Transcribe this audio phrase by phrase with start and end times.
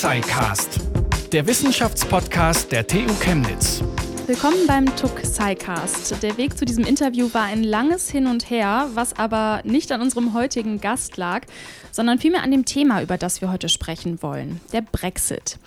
[0.00, 0.80] SciCast,
[1.30, 3.84] der Wissenschaftspodcast der TU Chemnitz.
[4.26, 6.22] Willkommen beim TUC SciCast.
[6.22, 10.00] Der Weg zu diesem Interview war ein langes Hin und Her, was aber nicht an
[10.00, 11.42] unserem heutigen Gast lag,
[11.92, 15.58] sondern vielmehr an dem Thema, über das wir heute sprechen wollen, der Brexit.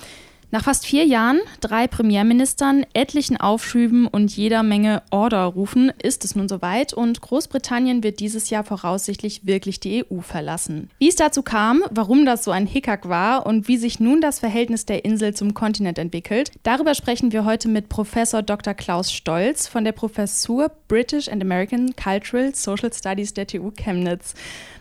[0.54, 6.48] Nach fast vier Jahren, drei Premierministern, etlichen Aufschüben und jeder Menge Orderrufen ist es nun
[6.48, 10.92] soweit und Großbritannien wird dieses Jahr voraussichtlich wirklich die EU verlassen.
[11.00, 14.38] Wie es dazu kam, warum das so ein Hickhack war und wie sich nun das
[14.38, 18.76] Verhältnis der Insel zum Kontinent entwickelt, darüber sprechen wir heute mit Professor Dr.
[18.76, 24.36] Klaus Stolz von der Professur British and American Cultural Social Studies der TU Chemnitz.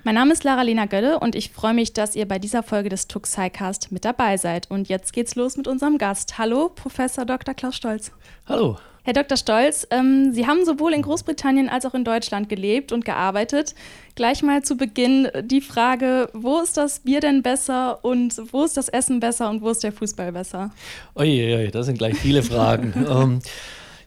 [0.05, 3.07] Mein Name ist Lara-Lena Gölle und ich freue mich, dass ihr bei dieser Folge des
[3.07, 4.69] Tuxicast mit dabei seid.
[4.69, 6.39] Und jetzt geht's los mit unserem Gast.
[6.39, 7.55] Hallo, Professor Dr.
[7.55, 8.11] Klaus Stolz.
[8.49, 8.79] Hallo.
[9.05, 9.37] Herr Dr.
[9.37, 13.77] Stolz, ähm, Sie haben sowohl in Großbritannien als auch in Deutschland gelebt und gearbeitet.
[14.17, 18.77] Gleich mal zu Beginn die Frage, wo ist das Bier denn besser und wo ist
[18.77, 20.73] das Essen besser und wo ist der Fußball besser?
[21.15, 22.93] Uiuiui, das sind gleich viele Fragen.
[23.09, 23.39] ähm,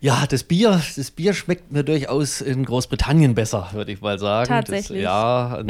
[0.06, 4.48] ja, das Bier, das Bier schmeckt mir durchaus in Großbritannien besser, würde ich mal sagen.
[4.48, 5.02] Tatsächlich.
[5.02, 5.70] Das, ja, ein,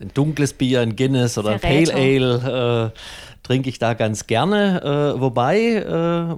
[0.00, 2.98] ein, dunkles Bier, ein Guinness oder ein Pale Ale äh,
[3.42, 5.14] trinke ich da ganz gerne.
[5.16, 6.36] Äh, wobei äh,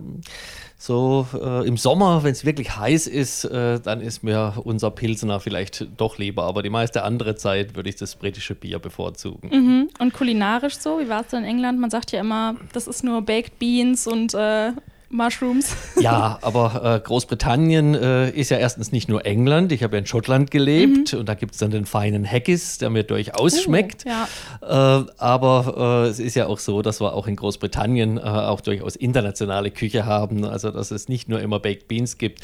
[0.79, 5.39] so äh, im Sommer, wenn es wirklich heiß ist, äh, dann ist mir unser Pilsener
[5.39, 6.45] vielleicht doch lieber.
[6.45, 9.51] Aber die meiste andere Zeit würde ich das britische Bier bevorzugen.
[9.51, 9.91] Mhm.
[9.99, 10.99] Und kulinarisch so?
[10.99, 11.79] Wie war es denn in England?
[11.79, 14.73] Man sagt ja immer, das ist nur Baked Beans und äh,
[15.11, 15.75] Mushrooms.
[16.01, 19.73] Ja, aber äh, Großbritannien äh, ist ja erstens nicht nur England.
[19.73, 21.19] Ich habe ja in Schottland gelebt mhm.
[21.19, 24.05] und da gibt es dann den feinen Haggis, der mir durchaus oh, schmeckt.
[24.05, 24.29] Ja.
[24.63, 28.61] Äh, aber äh, es ist ja auch so, dass wir auch in Großbritannien äh, auch
[28.61, 30.45] durchaus internationale Küche haben.
[30.45, 32.43] Also, dass es nicht nur immer Baked Beans gibt,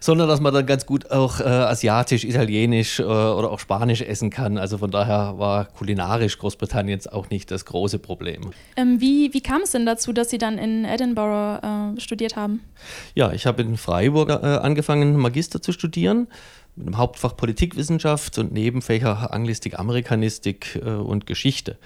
[0.00, 4.58] sondern dass man dann ganz gut auch äh, asiatisch, italienisch oder auch spanisch essen kann.
[4.58, 8.50] Also von daher war kulinarisch Großbritanniens auch nicht das große Problem.
[8.76, 12.60] Ähm, wie, wie kam es denn dazu, dass Sie dann in Edinburgh studiert haben?
[13.14, 16.28] Ja, ich habe in Freiburg äh, angefangen, Magister zu studieren
[16.76, 21.78] mit dem Hauptfach Politikwissenschaft und Nebenfächer Anglistik, Amerikanistik äh, und Geschichte.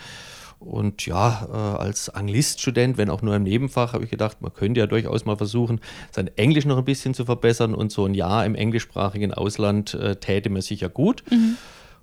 [0.61, 4.81] Und ja, äh, als Angliststudent, wenn auch nur im Nebenfach, habe ich gedacht, man könnte
[4.81, 5.81] ja durchaus mal versuchen,
[6.11, 10.49] sein Englisch noch ein bisschen zu verbessern und so ein Jahr im englischsprachigen Ausland täte
[10.49, 11.22] mir sicher gut.
[11.31, 11.56] Mhm.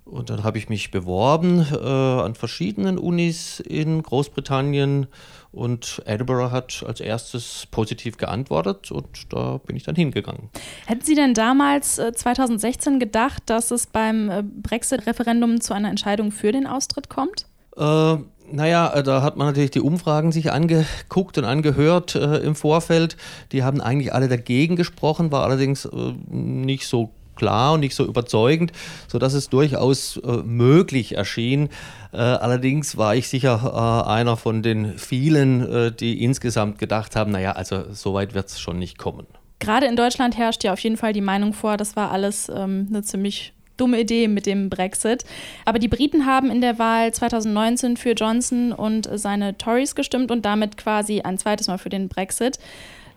[0.04, 5.06] Und dann habe ich mich beworben an verschiedenen Unis in Großbritannien
[5.52, 10.48] und Edinburgh hat als erstes positiv geantwortet und da bin ich dann hingegangen.
[10.86, 16.32] Hätten Sie denn damals äh, 2016 gedacht, dass es beim äh, Brexit-Referendum zu einer Entscheidung
[16.32, 17.46] für den Austritt kommt?
[17.76, 18.16] Äh,
[18.50, 23.16] naja, äh, da hat man natürlich die Umfragen sich angeguckt und angehört äh, im Vorfeld.
[23.52, 27.12] Die haben eigentlich alle dagegen gesprochen, war allerdings äh, nicht so
[27.42, 28.70] klar und nicht so überzeugend,
[29.08, 31.70] sodass es durchaus äh, möglich erschien.
[32.12, 37.32] Äh, allerdings war ich sicher äh, einer von den vielen, äh, die insgesamt gedacht haben,
[37.32, 39.26] naja, also so weit wird es schon nicht kommen.
[39.58, 42.86] Gerade in Deutschland herrscht ja auf jeden Fall die Meinung vor, das war alles ähm,
[42.90, 45.24] eine ziemlich dumme Idee mit dem Brexit.
[45.64, 50.44] Aber die Briten haben in der Wahl 2019 für Johnson und seine Tories gestimmt und
[50.44, 52.60] damit quasi ein zweites Mal für den Brexit.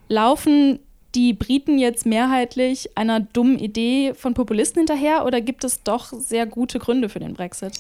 [0.07, 0.80] Laufen
[1.16, 6.46] die Briten jetzt mehrheitlich einer dummen Idee von Populisten hinterher oder gibt es doch sehr
[6.46, 7.78] gute Gründe für den Brexit?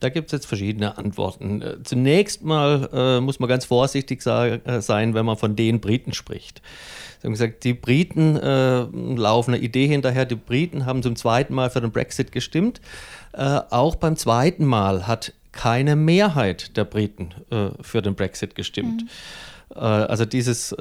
[0.00, 1.62] Da gibt es jetzt verschiedene Antworten.
[1.62, 6.12] Äh, zunächst mal äh, muss man ganz vorsichtig äh, sein, wenn man von den Briten
[6.12, 6.60] spricht.
[7.20, 10.26] Sie haben gesagt, die Briten äh, laufen einer Idee hinterher.
[10.26, 12.80] Die Briten haben zum zweiten Mal für den Brexit gestimmt.
[13.32, 19.04] Äh, auch beim zweiten Mal hat keine Mehrheit der Briten äh, für den Brexit gestimmt.
[19.04, 19.08] Mhm.
[19.76, 20.74] also dieses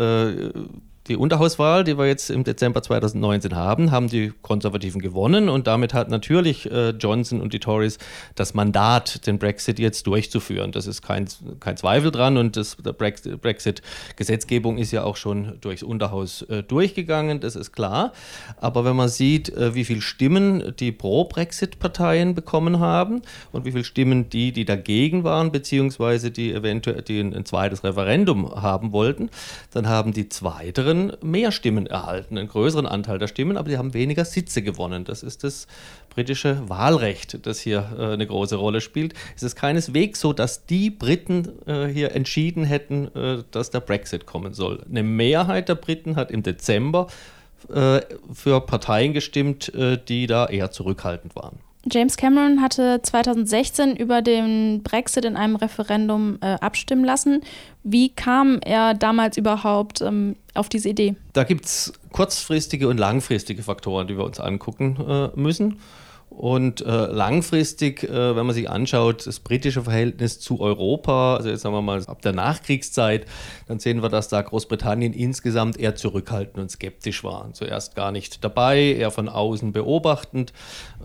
[1.07, 5.93] die Unterhauswahl, die wir jetzt im Dezember 2019 haben, haben die Konservativen gewonnen und damit
[5.93, 7.97] hat natürlich äh, Johnson und die Tories
[8.35, 10.71] das Mandat, den Brexit jetzt durchzuführen.
[10.71, 11.27] Das ist kein,
[11.59, 17.41] kein Zweifel dran und das, der Brexit-Gesetzgebung ist ja auch schon durchs Unterhaus äh, durchgegangen,
[17.41, 18.13] das ist klar.
[18.61, 23.83] Aber wenn man sieht, äh, wie viele Stimmen die Pro-Brexit-Parteien bekommen haben und wie viele
[23.83, 29.29] Stimmen die, die dagegen waren, beziehungsweise die eventuell die ein, ein zweites Referendum haben wollten,
[29.71, 33.93] dann haben die zweiteren mehr Stimmen erhalten, einen größeren Anteil der Stimmen, aber sie haben
[33.93, 35.05] weniger Sitze gewonnen.
[35.05, 35.67] Das ist das
[36.09, 39.13] britische Wahlrecht, das hier äh, eine große Rolle spielt.
[39.35, 44.25] Es ist keineswegs so, dass die Briten äh, hier entschieden hätten, äh, dass der Brexit
[44.25, 44.83] kommen soll.
[44.89, 47.07] Eine Mehrheit der Briten hat im Dezember
[47.73, 48.01] äh,
[48.33, 51.59] für Parteien gestimmt, äh, die da eher zurückhaltend waren.
[51.91, 57.41] James Cameron hatte 2016 über den Brexit in einem Referendum äh, abstimmen lassen.
[57.83, 61.15] Wie kam er damals überhaupt ähm, auf diese Idee?
[61.33, 65.79] Da gibt es kurzfristige und langfristige Faktoren, die wir uns angucken äh, müssen.
[66.35, 71.61] Und äh, langfristig, äh, wenn man sich anschaut, das britische Verhältnis zu Europa, also jetzt
[71.61, 73.27] sagen wir mal ab der Nachkriegszeit,
[73.67, 77.53] dann sehen wir, dass da Großbritannien insgesamt eher zurückhaltend und skeptisch war.
[77.53, 80.53] Zuerst gar nicht dabei, eher von außen beobachtend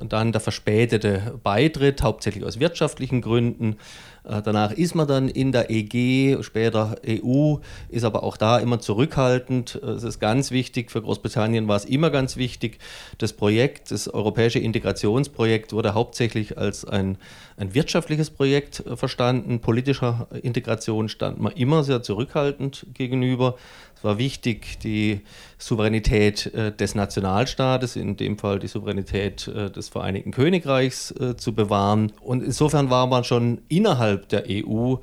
[0.01, 3.77] und dann der verspätete Beitritt, hauptsächlich aus wirtschaftlichen Gründen.
[4.25, 7.56] Äh, danach ist man dann in der EG, später EU,
[7.88, 9.81] ist aber auch da immer zurückhaltend.
[9.82, 12.79] Äh, es ist ganz wichtig, für Großbritannien war es immer ganz wichtig.
[13.19, 17.19] Das Projekt, das europäische Integrationsprojekt wurde hauptsächlich als ein,
[17.56, 19.61] ein wirtschaftliches Projekt äh, verstanden.
[19.61, 23.56] Politischer Integration stand man immer sehr zurückhaltend gegenüber.
[23.99, 25.23] Es war wichtig, die
[25.59, 31.53] Souveränität äh, des Nationalstaates, in dem Fall die Souveränität äh, des Vereinigten Königreichs, äh, zu
[31.53, 32.12] bewahren.
[32.21, 34.97] Und insofern war man schon innerhalb der EU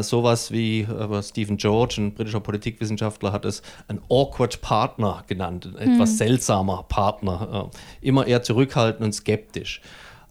[0.00, 0.86] sowas wie
[1.22, 6.16] Stephen George, ein britischer Politikwissenschaftler, hat es ein awkward Partner genannt, ein etwas hm.
[6.16, 9.80] seltsamer Partner, immer eher zurückhaltend und skeptisch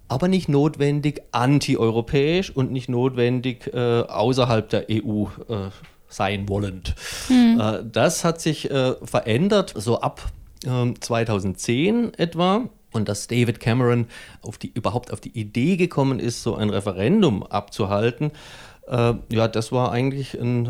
[0.08, 5.70] aber nicht notwendig antieuropäisch und nicht notwendig äh, außerhalb der EU äh,
[6.12, 6.96] sein wollend.
[7.30, 7.90] Mhm.
[7.92, 10.32] Das hat sich äh, verändert, so ab
[10.64, 12.70] 2010 ähm, etwa.
[12.94, 14.08] Und dass David Cameron
[14.42, 18.32] auf die, überhaupt auf die Idee gekommen ist, so ein Referendum abzuhalten,
[18.86, 20.66] äh, ja, das war eigentlich ein,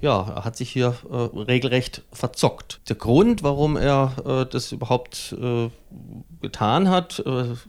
[0.00, 2.80] ja, er hat sich hier äh, regelrecht verzockt.
[2.88, 5.70] Der Grund, warum er äh, das überhaupt äh,
[6.42, 7.22] getan hat,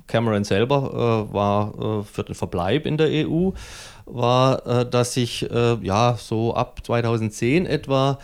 [0.07, 3.51] Cameron selber war für den Verbleib in der EU,
[4.07, 8.19] war, dass sich ja so ab 2010 etwa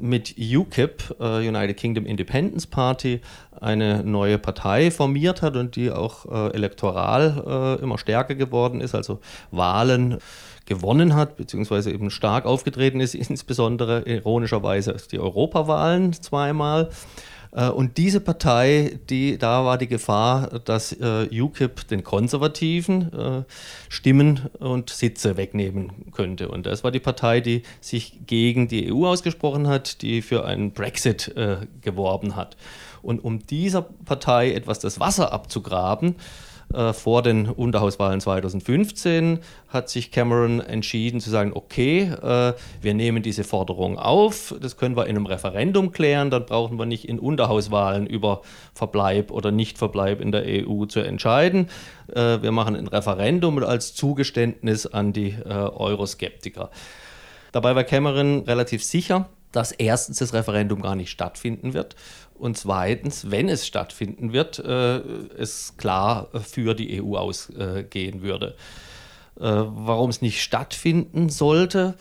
[0.00, 3.20] mit UKIP, United Kingdom Independence Party,
[3.60, 9.20] eine neue Partei formiert hat und die auch elektoral immer stärker geworden ist, also
[9.52, 10.18] Wahlen
[10.66, 16.90] gewonnen hat, beziehungsweise eben stark aufgetreten ist, insbesondere ironischerweise die Europawahlen zweimal.
[17.56, 23.42] Äh, und diese Partei, die, da war die Gefahr, dass äh, UKIP den Konservativen äh,
[23.88, 26.48] Stimmen und Sitze wegnehmen könnte.
[26.48, 30.72] Und das war die Partei, die sich gegen die EU ausgesprochen hat, die für einen
[30.72, 32.56] Brexit äh, geworben hat.
[33.02, 36.16] Und um dieser Partei etwas das Wasser abzugraben,
[36.74, 43.22] äh, vor den Unterhauswahlen 2015 hat sich Cameron entschieden zu sagen, okay, äh, wir nehmen
[43.22, 47.20] diese Forderung auf, das können wir in einem Referendum klären, dann brauchen wir nicht in
[47.20, 48.42] Unterhauswahlen über
[48.74, 51.68] Verbleib oder Nichtverbleib in der EU zu entscheiden.
[52.12, 56.70] Äh, wir machen ein Referendum als Zugeständnis an die Euroskeptiker.
[57.52, 61.96] Dabei war Cameron relativ sicher, dass erstens das Referendum gar nicht stattfinden wird
[62.38, 64.98] und zweitens, wenn es stattfinden wird, äh,
[65.38, 68.54] es klar für die EU ausgehen würde.
[69.38, 71.94] Äh, warum es nicht stattfinden sollte,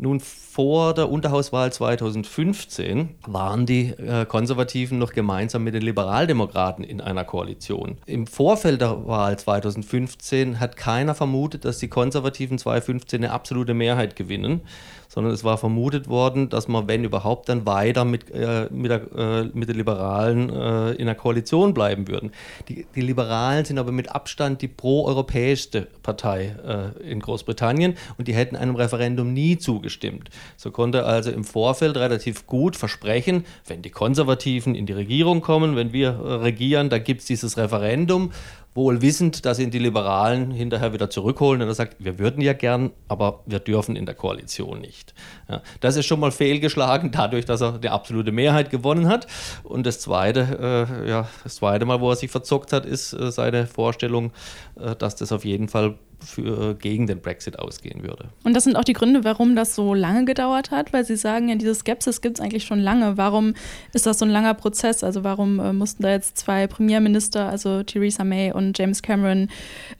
[0.00, 7.00] nun, vor der Unterhauswahl 2015 waren die äh, Konservativen noch gemeinsam mit den Liberaldemokraten in
[7.00, 7.98] einer Koalition.
[8.06, 14.14] Im Vorfeld der Wahl 2015 hat keiner vermutet, dass die Konservativen 2015 eine absolute Mehrheit
[14.14, 14.60] gewinnen
[15.08, 19.12] sondern es war vermutet worden, dass man, wenn überhaupt, dann weiter mit, äh, mit, der,
[19.16, 22.30] äh, mit den Liberalen äh, in der Koalition bleiben würden.
[22.68, 28.34] Die, die, Liberalen sind aber mit Abstand die proeuropäischste Partei äh, in Großbritannien und die
[28.34, 30.28] hätten einem Referendum nie zugestimmt.
[30.56, 35.74] So konnte also im Vorfeld relativ gut versprechen, wenn die Konservativen in die Regierung kommen,
[35.74, 38.30] wenn wir äh, regieren, da gibt es dieses Referendum
[38.78, 42.52] wohl wissend, dass ihn die Liberalen hinterher wieder zurückholen und er sagt, wir würden ja
[42.52, 45.14] gern, aber wir dürfen in der Koalition nicht.
[45.48, 49.26] Ja, das ist schon mal fehlgeschlagen, dadurch, dass er die absolute Mehrheit gewonnen hat.
[49.64, 53.32] Und das zweite, äh, ja, das zweite Mal, wo er sich verzockt hat, ist äh,
[53.32, 54.32] seine Vorstellung,
[54.80, 58.28] äh, dass das auf jeden Fall für, gegen den Brexit ausgehen würde.
[58.44, 61.48] Und das sind auch die Gründe, warum das so lange gedauert hat, weil Sie sagen,
[61.48, 63.16] ja, diese Skepsis gibt es eigentlich schon lange.
[63.16, 63.54] Warum
[63.92, 65.04] ist das so ein langer Prozess?
[65.04, 69.48] Also warum äh, mussten da jetzt zwei Premierminister, also Theresa May und James Cameron,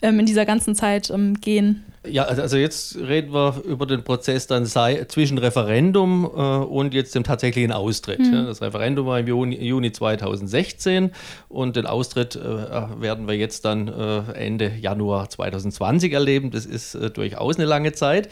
[0.02, 1.84] ähm, in dieser ganzen Zeit ähm, gehen?
[2.06, 6.94] Ja, also, also jetzt reden wir über den Prozess dann sei, zwischen Referendum äh, und
[6.94, 8.20] jetzt dem tatsächlichen Austritt.
[8.20, 8.32] Mhm.
[8.32, 11.12] Ja, das Referendum war im Juni, Juni 2016
[11.48, 12.40] und den Austritt äh,
[13.00, 16.50] werden wir jetzt dann äh, Ende Januar 2020 erleben.
[16.50, 18.28] Das ist äh, durchaus eine lange Zeit.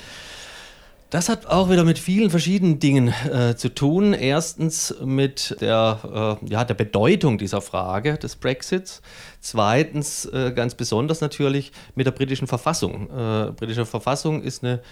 [1.17, 4.13] Das hat auch wieder mit vielen verschiedenen Dingen äh, zu tun.
[4.13, 9.01] Erstens mit der, äh, ja, der Bedeutung dieser Frage des Brexits.
[9.41, 13.09] Zweitens äh, ganz besonders natürlich mit der britischen Verfassung.
[13.09, 14.83] Äh, britische Verfassung ist eine,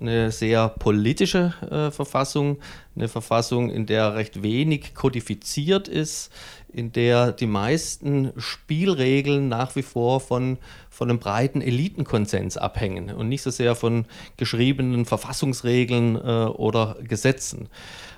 [0.00, 2.60] eine sehr politische äh, Verfassung,
[2.94, 6.30] eine Verfassung, in der recht wenig kodifiziert ist,
[6.72, 10.58] in der die meisten Spielregeln nach wie vor von,
[10.90, 17.68] von einem breiten Elitenkonsens abhängen und nicht so sehr von geschriebenen Verfassungsregeln äh, oder Gesetzen.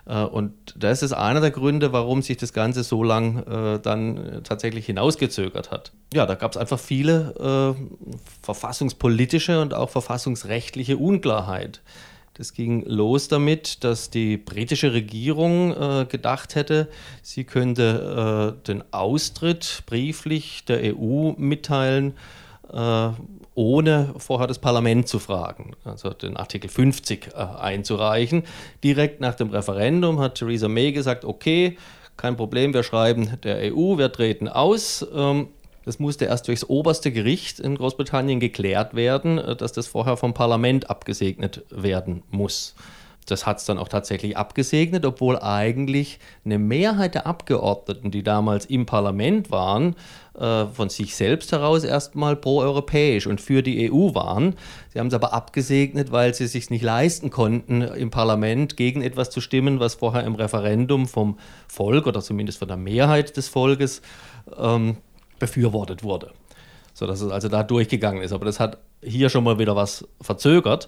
[0.07, 4.41] Äh, und das ist einer der Gründe, warum sich das Ganze so lang äh, dann
[4.45, 5.93] tatsächlich hinausgezögert hat.
[6.13, 11.83] Ja, da gab es einfach viele äh, verfassungspolitische und auch verfassungsrechtliche Unklarheit.
[12.37, 16.89] Das ging los damit, dass die britische Regierung äh, gedacht hätte,
[17.23, 22.15] sie könnte äh, den Austritt brieflich der EU mitteilen,
[22.73, 23.11] äh,
[23.55, 28.43] ohne vorher das Parlament zu fragen, also den Artikel 50 äh, einzureichen.
[28.83, 31.79] Direkt nach dem Referendum hat Theresa May gesagt, okay,
[32.17, 35.07] kein Problem, wir schreiben der EU, wir treten aus.
[35.15, 35.49] Ähm,
[35.85, 40.35] das musste erst durchs oberste Gericht in Großbritannien geklärt werden, äh, dass das vorher vom
[40.35, 42.75] Parlament abgesegnet werden muss.
[43.27, 48.67] Das hat es dann auch tatsächlich abgesegnet, obwohl eigentlich eine Mehrheit der Abgeordneten, die damals
[48.67, 49.97] im Parlament waren,
[50.39, 54.57] äh, von sich selbst heraus erstmal pro-europäisch und für die EU waren.
[54.93, 59.31] Sie haben es aber abgesegnet, weil sie sich nicht leisten konnten, im Parlament gegen etwas
[59.31, 64.03] zu stimmen, was vorher im Referendum vom Volk oder zumindest von der Mehrheit des Volkes
[64.59, 64.99] ähm,
[65.39, 66.33] befürwortet wurde.
[66.93, 68.33] Sodass es also da durchgegangen ist.
[68.33, 70.87] Aber das hat hier schon mal wieder was verzögert.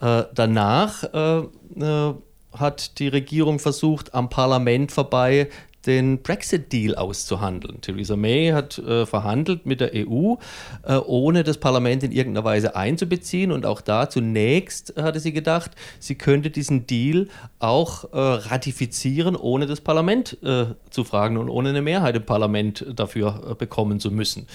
[0.00, 1.38] Äh, danach äh,
[1.80, 2.14] äh,
[2.52, 5.48] hat die Regierung versucht, am Parlament vorbei
[5.86, 7.80] den Brexit-Deal auszuhandeln.
[7.80, 10.34] Theresa May hat äh, verhandelt mit der EU,
[10.82, 13.52] äh, ohne das Parlament in irgendeiner Weise einzubeziehen.
[13.52, 17.28] Und auch da zunächst hatte sie gedacht, sie könnte diesen Deal
[17.60, 22.84] auch äh, ratifizieren, ohne das Parlament äh, zu fragen und ohne eine Mehrheit im Parlament
[22.94, 24.46] dafür äh, bekommen zu müssen.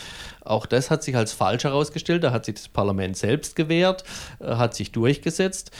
[0.43, 2.23] Auch das hat sich als falsch herausgestellt.
[2.25, 4.03] Da hat sich das Parlament selbst gewehrt,
[4.39, 5.71] äh, hat sich durchgesetzt.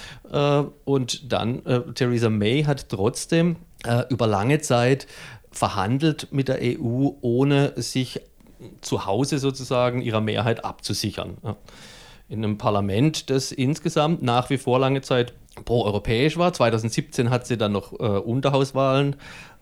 [0.85, 1.61] und dann,
[1.95, 5.07] Theresa May hat trotzdem äh, über lange Zeit
[5.51, 8.21] verhandelt mit der EU, ohne sich
[8.81, 11.37] zu Hause sozusagen ihrer Mehrheit abzusichern.
[12.29, 15.33] In einem Parlament, das insgesamt nach wie vor lange Zeit
[15.65, 16.51] pro-europäisch war.
[16.51, 19.15] 2017 hat sie dann noch äh, Unterhauswahlen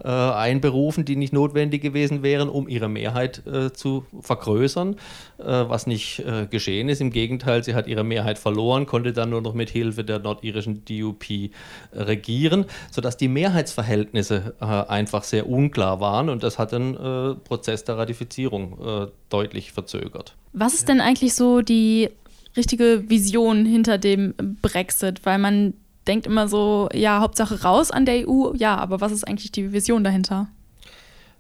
[0.03, 4.95] äh, einberufen, die nicht notwendig gewesen wären, um ihre Mehrheit äh, zu vergrößern,
[5.37, 7.01] äh, was nicht äh, geschehen ist.
[7.01, 10.85] Im Gegenteil, sie hat ihre Mehrheit verloren, konnte dann nur noch mit Hilfe der nordirischen
[10.85, 11.49] DUP äh,
[11.93, 16.95] regieren, sodass die Mehrheitsverhältnisse einfach sehr unklar waren und das hat den
[17.43, 20.35] Prozess der Ratifizierung deutlich verzögert.
[20.53, 22.09] Was ist denn eigentlich so die
[22.55, 25.73] richtige Vision hinter dem Brexit, weil man
[26.07, 29.71] denkt immer so, ja, Hauptsache raus an der EU, ja, aber was ist eigentlich die
[29.71, 30.47] Vision dahinter?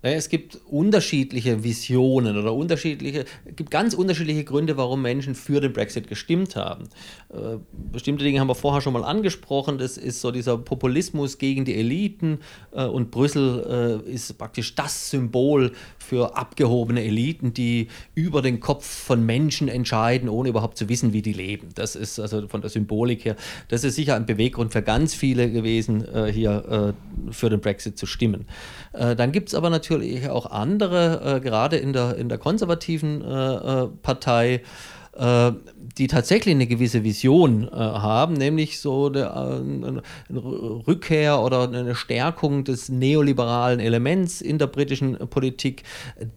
[0.03, 5.73] Es gibt unterschiedliche Visionen oder unterschiedliche, es gibt ganz unterschiedliche Gründe, warum Menschen für den
[5.73, 6.85] Brexit gestimmt haben.
[7.29, 7.57] Äh,
[7.91, 9.77] bestimmte Dinge haben wir vorher schon mal angesprochen.
[9.77, 12.39] Das ist so dieser Populismus gegen die Eliten
[12.71, 18.85] äh, und Brüssel äh, ist praktisch das Symbol für abgehobene Eliten, die über den Kopf
[18.85, 21.69] von Menschen entscheiden, ohne überhaupt zu wissen, wie die leben.
[21.75, 23.35] Das ist also von der Symbolik her,
[23.67, 26.95] das ist sicher ein Beweggrund für ganz viele gewesen, hier
[27.31, 28.45] für den Brexit zu stimmen.
[28.91, 33.21] Dann gibt es aber natürlich natürlich auch andere, äh, gerade in der, in der konservativen
[33.21, 34.61] äh, äh Partei,
[35.17, 35.51] äh,
[35.97, 40.01] die tatsächlich eine gewisse Vision äh, haben, nämlich so eine, eine,
[40.87, 45.83] Rückkehr oder eine Stärkung des neoliberalen Elements in der britischen Politik,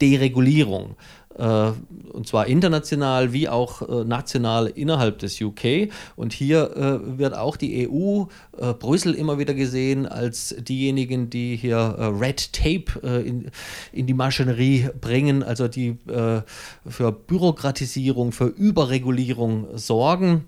[0.00, 0.96] Deregulierung.
[1.38, 1.72] Äh,
[2.12, 5.88] und zwar international wie auch äh, national innerhalb des UK.
[6.16, 8.24] Und hier äh, wird auch die EU,
[8.78, 13.50] Brüssel immer wieder gesehen als diejenigen, die hier Red Tape in,
[13.90, 20.44] in die Maschinerie bringen, also die für Bürokratisierung, für Überregulierung sorgen.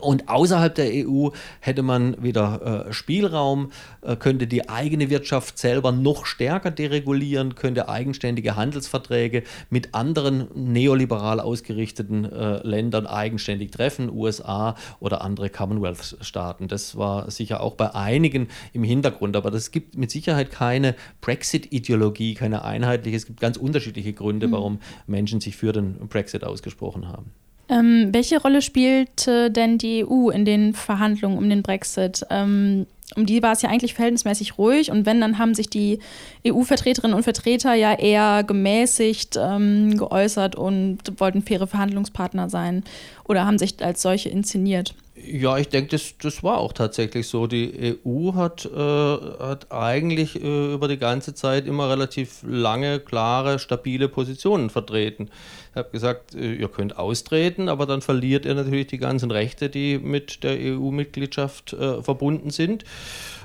[0.00, 1.30] Und außerhalb der EU
[1.60, 3.70] hätte man wieder äh, Spielraum,
[4.02, 11.40] äh, könnte die eigene Wirtschaft selber noch stärker deregulieren, könnte eigenständige Handelsverträge mit anderen neoliberal
[11.40, 16.68] ausgerichteten äh, Ländern eigenständig treffen, USA oder andere Commonwealth-Staaten.
[16.68, 22.34] Das war sicher auch bei einigen im Hintergrund, aber das gibt mit Sicherheit keine Brexit-Ideologie,
[22.34, 23.16] keine einheitliche.
[23.16, 24.52] Es gibt ganz unterschiedliche Gründe, mhm.
[24.52, 27.32] warum Menschen sich für den Brexit ausgesprochen haben.
[27.68, 32.24] Ähm, welche Rolle spielte denn die EU in den Verhandlungen um den Brexit?
[32.30, 35.98] Ähm, um die war es ja eigentlich verhältnismäßig ruhig und wenn, dann haben sich die
[36.46, 42.84] EU-Vertreterinnen und Vertreter ja eher gemäßigt ähm, geäußert und wollten faire Verhandlungspartner sein
[43.24, 44.94] oder haben sich als solche inszeniert.
[45.30, 47.46] Ja, ich denke, das, das war auch tatsächlich so.
[47.46, 53.58] Die EU hat, äh, hat eigentlich äh, über die ganze Zeit immer relativ lange, klare,
[53.58, 55.28] stabile Positionen vertreten.
[55.74, 59.98] habe gesagt, äh, ihr könnt austreten, aber dann verliert ihr natürlich die ganzen Rechte, die
[59.98, 62.84] mit der EU-Mitgliedschaft äh, verbunden sind.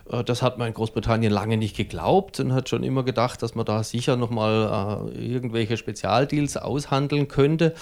[0.09, 3.55] Äh, das hat man in Großbritannien lange nicht geglaubt und hat schon immer gedacht, dass
[3.55, 7.73] man da sicher nochmal äh, irgendwelche Spezialdeals aushandeln könnte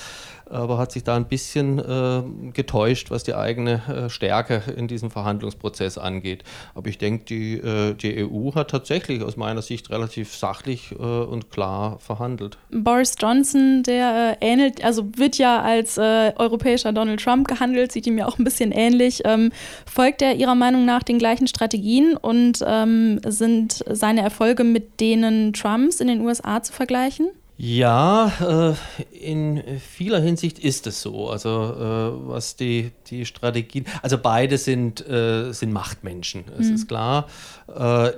[0.52, 5.12] aber hat sich da ein bisschen äh, getäuscht, was die eigene äh, Stärke in diesem
[5.12, 6.44] Verhandlungsprozess angeht.
[6.76, 10.96] Aber ich denke, die, äh, die EU hat tatsächlich aus meiner Sicht relativ sachlich äh,
[10.96, 12.58] und klar verhandelt.
[12.72, 18.08] Boris Johnson, der äh, ähnelt, also wird ja als äh, europäischer Donald Trump gehandelt, sieht
[18.08, 19.22] ihm ja auch ein bisschen ähnlich.
[19.26, 19.52] Ähm,
[19.86, 25.54] folgt er Ihrer Meinung nach den gleichen Strategien und ähm, sind seine Erfolge mit denen
[25.54, 27.30] Trumps in den USA zu vergleichen?
[27.64, 28.74] Ja, äh,
[29.16, 31.30] in vieler Hinsicht ist es so.
[31.30, 36.76] Also äh, was die, die Strategien, also beide sind, äh, sind Machtmenschen, es mhm.
[36.76, 37.28] ist klar.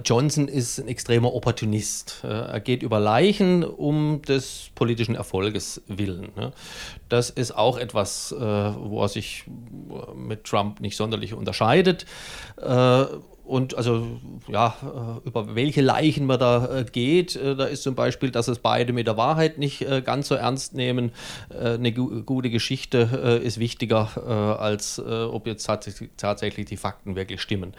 [0.03, 2.23] Johnson ist ein extremer Opportunist.
[2.23, 6.29] er geht über Leichen um des politischen Erfolges willen.
[6.35, 6.53] Ne?
[7.07, 9.43] Das ist auch etwas, wo er sich
[10.15, 12.07] mit Trump nicht sonderlich unterscheidet.
[13.43, 14.07] Und also,
[14.47, 18.47] ja, äh, über welche Leichen man da äh, geht, äh, da ist zum Beispiel, dass
[18.47, 21.11] es beide mit der Wahrheit nicht ganz so ernst nehmen.
[21.49, 25.69] Eine gute Geschichte ist wichtiger, als ob jetzt
[26.17, 27.73] tatsächlich die Fakten wirklich stimmen.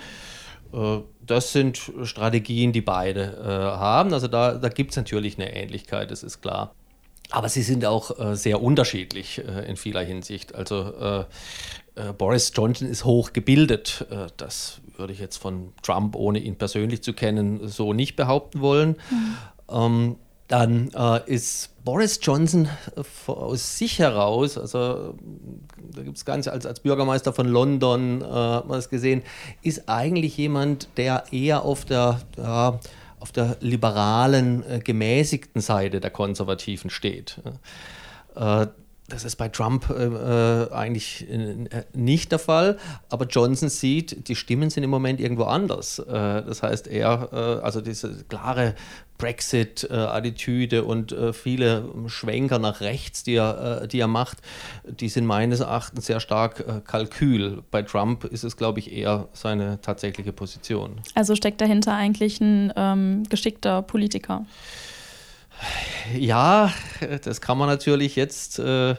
[1.24, 3.38] Das sind Strategien, die beide
[3.78, 4.12] haben.
[4.12, 6.74] Also da, da gibt es natürlich eine Ähnlichkeit, das ist klar.
[7.30, 10.54] Aber sie sind auch sehr unterschiedlich in vieler Hinsicht.
[10.54, 11.26] Also
[12.18, 14.06] Boris Johnson ist hoch gebildet.
[14.36, 18.96] das würde ich jetzt von Trump, ohne ihn persönlich zu kennen, so nicht behaupten wollen.
[19.10, 19.36] Mhm.
[19.68, 20.16] Ähm,
[20.48, 25.14] dann äh, ist Boris Johnson äh, aus sich heraus, also
[25.94, 29.22] da gibt es ganz als, als Bürgermeister von London, äh, man es gesehen,
[29.62, 32.78] ist eigentlich jemand, der eher auf der, ja,
[33.24, 37.40] auf der liberalen, äh, gemäßigten Seite der Konservativen steht.
[39.08, 42.78] Das ist bei Trump äh, äh eigentlich äh, nicht der Fall,
[43.10, 45.98] aber Johnson sieht, die Stimmen sind im Moment irgendwo anders.
[45.98, 48.74] Äh, das heißt, er, äh, also diese klare
[49.18, 54.38] Brexit-Attitüde und äh, viele Schwenker nach rechts, die er, die er macht,
[54.84, 57.62] die sind meines Erachtens sehr stark Kalkül.
[57.70, 61.00] Bei Trump ist es, glaube ich, eher seine tatsächliche Position.
[61.14, 64.46] Also steckt dahinter eigentlich ein ähm, geschickter Politiker.
[66.16, 66.72] Ja,
[67.24, 68.94] das kann man natürlich jetzt äh,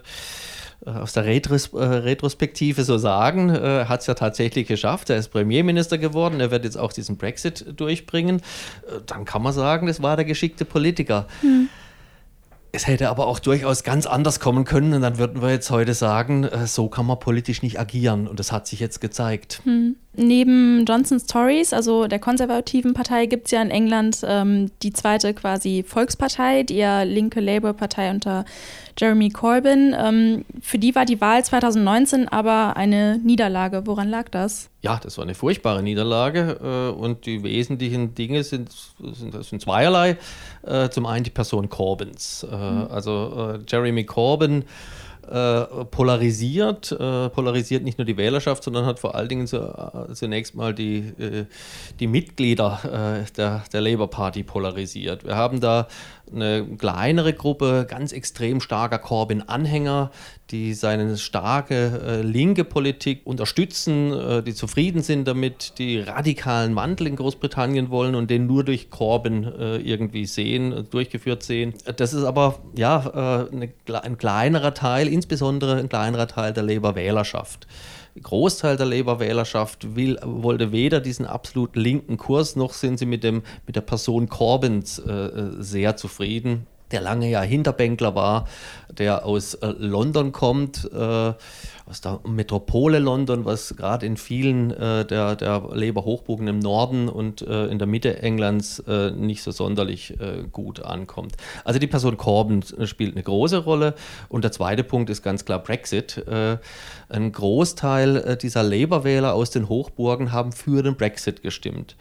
[0.86, 3.50] aus der Retros äh, Retrospektive so sagen.
[3.50, 5.10] Äh, Hat es ja tatsächlich geschafft.
[5.10, 6.40] Er ist Premierminister geworden.
[6.40, 8.38] Er wird jetzt auch diesen Brexit durchbringen.
[8.38, 11.28] Äh, dann kann man sagen, das war der geschickte Politiker.
[11.42, 11.70] Hm.
[12.72, 15.94] Es hätte aber auch durchaus ganz anders kommen können und dann würden wir jetzt heute
[15.94, 19.62] sagen, äh, so kann man politisch nicht agieren und das hat sich jetzt gezeigt.
[19.64, 19.96] Hm.
[20.18, 25.34] Neben Johnson's Tories, also der konservativen Partei, gibt es ja in England ähm, die zweite
[25.34, 28.46] quasi Volkspartei, die ja linke Labour-Partei unter
[28.98, 29.96] Jeremy Corbyn.
[29.98, 33.86] Ähm, für die war die Wahl 2019 aber eine Niederlage.
[33.86, 34.70] Woran lag das?
[34.82, 40.18] Ja, das war eine furchtbare Niederlage äh, und die wesentlichen Dinge sind, sind, sind zweierlei.
[40.64, 42.46] Äh, zum einen die Person Corbyns.
[42.50, 42.88] Äh, mhm.
[42.90, 44.64] Also äh, Jeremy Corbyn
[45.30, 50.14] äh, polarisiert, äh, polarisiert nicht nur die Wählerschaft, sondern hat vor allen Dingen so, äh,
[50.14, 51.46] zunächst mal die, äh,
[52.00, 55.26] die Mitglieder äh, der, der Labour Party polarisiert.
[55.26, 55.88] Wir haben da
[56.34, 60.12] eine kleinere Gruppe ganz extrem starker Corbyn-Anhänger,
[60.52, 67.08] die seine starke äh, linke Politik unterstützen, äh, die zufrieden sind damit, die radikalen Wandel
[67.08, 71.74] in Großbritannien wollen und den nur durch Corbyn äh, irgendwie sehen, äh, durchgeführt sehen.
[71.96, 77.68] Das ist aber ja äh, eine, ein kleinerer Teil, insbesondere ein kleinerer Teil der Labour-Wählerschaft.
[78.22, 83.76] Großteil der Labour-Wählerschaft wollte weder diesen absolut linken Kurs, noch sind sie mit, dem, mit
[83.76, 88.48] der Person Corbyns äh, äh sehr zufrieden der lange ja Hinterbänkler war,
[88.90, 91.34] der aus äh, London kommt, äh,
[91.88, 97.42] aus der Metropole London, was gerade in vielen äh, der, der Labour-Hochburgen im Norden und
[97.44, 100.18] äh, in der Mitte Englands äh, nicht so sonderlich
[100.52, 101.36] gut ankommt.
[101.64, 103.94] Also die Person Corbyn spielt eine große Rolle.
[104.30, 106.24] Und der zweite Punkt ist ganz klar Brexit.
[106.28, 111.96] ein Großteil dieser Labour-Wähler aus den Hochburgen haben für den Brexit gestimmt.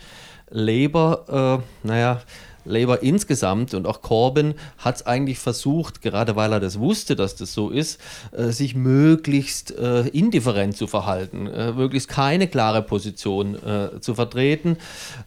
[0.51, 2.20] Labour, naja,
[2.64, 7.37] Labour insgesamt und auch Corbyn hat es eigentlich versucht, gerade weil er das wusste, dass
[7.37, 8.00] das so ist,
[8.33, 14.77] äh, sich möglichst äh, indifferent zu verhalten, äh, möglichst keine klare Position äh, zu vertreten,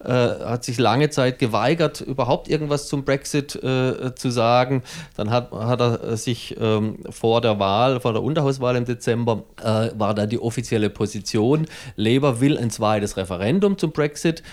[0.04, 4.84] äh, hat sich lange Zeit geweigert, überhaupt irgendwas zum Brexit äh, zu sagen.
[5.16, 10.14] Dann hat, hat er sich ähm, vor der Wahl, vor der Unterhauswahl im Dezember, war
[10.14, 14.44] da die offizielle Position, Labour will ein zweites Referendum zum Brexit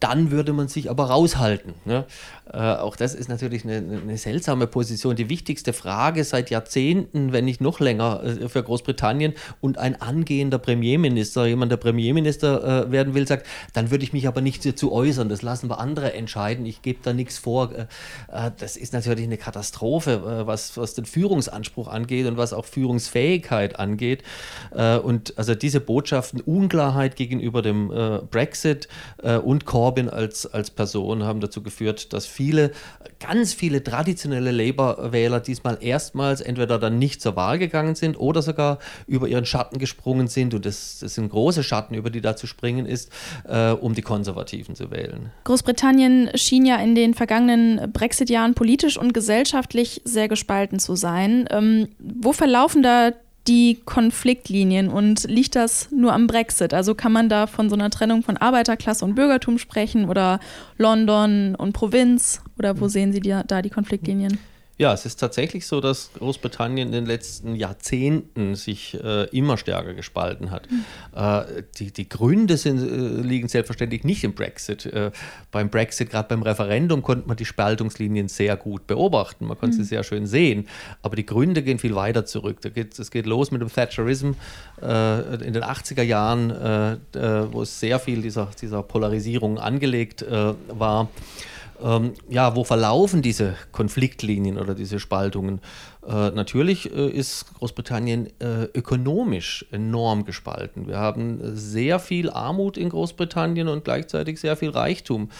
[0.00, 1.74] dann würde man sich aber raushalten.
[1.84, 2.06] Ne?
[2.52, 5.14] Äh, auch das ist natürlich eine, eine, seltsame Position.
[5.14, 10.58] Die wichtigste Frage seit Jahrzehnten, wenn nicht noch länger, äh, für Großbritannien und ein angehender
[10.58, 14.90] Premierminister, jemand, der Premierminister äh, werden will, sagt, dann würde ich mich aber nicht dazu
[14.90, 15.28] äußern.
[15.28, 16.66] Das lassen wir andere entscheiden.
[16.66, 17.70] Ich gebe da nichts vor.
[17.72, 17.86] Äh,
[18.32, 23.78] äh, das ist natürlich eine Katastrophe, was, was den Führungsanspruch angeht und was auch Führungsfähigkeit
[23.78, 24.22] angeht.
[25.02, 27.88] und also diese Botschaften, Unklarheit gegenüber dem
[28.30, 28.88] Brexit
[29.44, 32.72] und Corbyn als, als Person haben dazu geführt, dass viele,
[33.18, 38.78] ganz viele traditionelle Labour-Wähler diesmal erstmals entweder dann nicht zur Wahl gegangen sind oder sogar
[39.06, 40.54] über ihren Schatten gesprungen sind.
[40.54, 43.10] Und das, das sind große Schatten, über die da zu springen ist,
[43.48, 45.30] äh, um die Konservativen zu wählen.
[45.44, 51.46] Großbritannien schien ja in den vergangenen Brexit-Jahren politisch und gesellschaftlich sehr gespalten zu sein.
[51.50, 53.12] Ähm, wo verlaufen da
[53.50, 56.72] die Konfliktlinien und liegt das nur am Brexit?
[56.72, 60.38] Also kann man da von so einer Trennung von Arbeiterklasse und Bürgertum sprechen oder
[60.78, 62.88] London und Provinz oder wo hm.
[62.88, 64.38] sehen Sie die, da die Konfliktlinien?
[64.80, 69.92] Ja, es ist tatsächlich so, dass Großbritannien in den letzten Jahrzehnten sich äh, immer stärker
[69.92, 70.68] gespalten hat.
[70.70, 70.84] Mhm.
[71.14, 74.86] Äh, die, die Gründe sind, äh, liegen selbstverständlich nicht im Brexit.
[74.86, 75.10] Äh,
[75.50, 79.44] beim Brexit, gerade beim Referendum, konnte man die Spaltungslinien sehr gut beobachten.
[79.44, 79.82] Man konnte mhm.
[79.82, 80.66] sie sehr schön sehen.
[81.02, 82.62] Aber die Gründe gehen viel weiter zurück.
[82.62, 84.30] Da geht, es geht los mit dem Thatcherism
[84.80, 86.96] äh, in den 80er Jahren, äh,
[87.52, 90.24] wo es sehr viel dieser, dieser Polarisierung angelegt
[90.68, 91.10] war.
[91.82, 95.60] Ähm, ja, wo verlaufen diese Konfliktlinien oder diese Spaltungen?
[96.06, 100.88] Äh, natürlich äh, ist Großbritannien äh, ökonomisch enorm gespalten.
[100.88, 105.30] Wir haben sehr viel Armut in Großbritannien und gleichzeitig sehr viel Reichtum.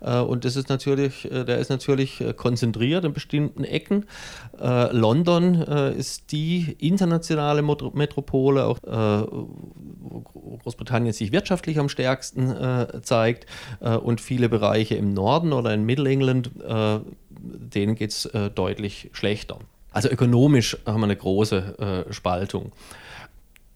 [0.00, 4.06] Äh, und das ist natürlich, äh, der ist natürlich äh, konzentriert in bestimmten Ecken.
[4.92, 8.78] London ist die internationale Metropole, auch
[10.10, 12.54] Großbritannien sich wirtschaftlich am stärksten
[13.02, 13.46] zeigt.
[13.80, 16.50] und viele Bereiche im Norden oder in Middle England,
[17.30, 19.58] denen geht es deutlich schlechter.
[19.92, 22.72] Also ökonomisch haben wir eine große äh, Spaltung.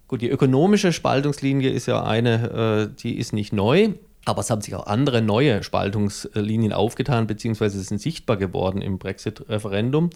[0.06, 3.90] Gut, die ökonomische Spaltungslinie ist ja eine, äh, die ist nicht neu,
[4.24, 10.10] aber es haben sich auch andere neue Spaltungslinien aufgetan, beziehungsweise sind sichtbar geworden im Brexit-Referendum.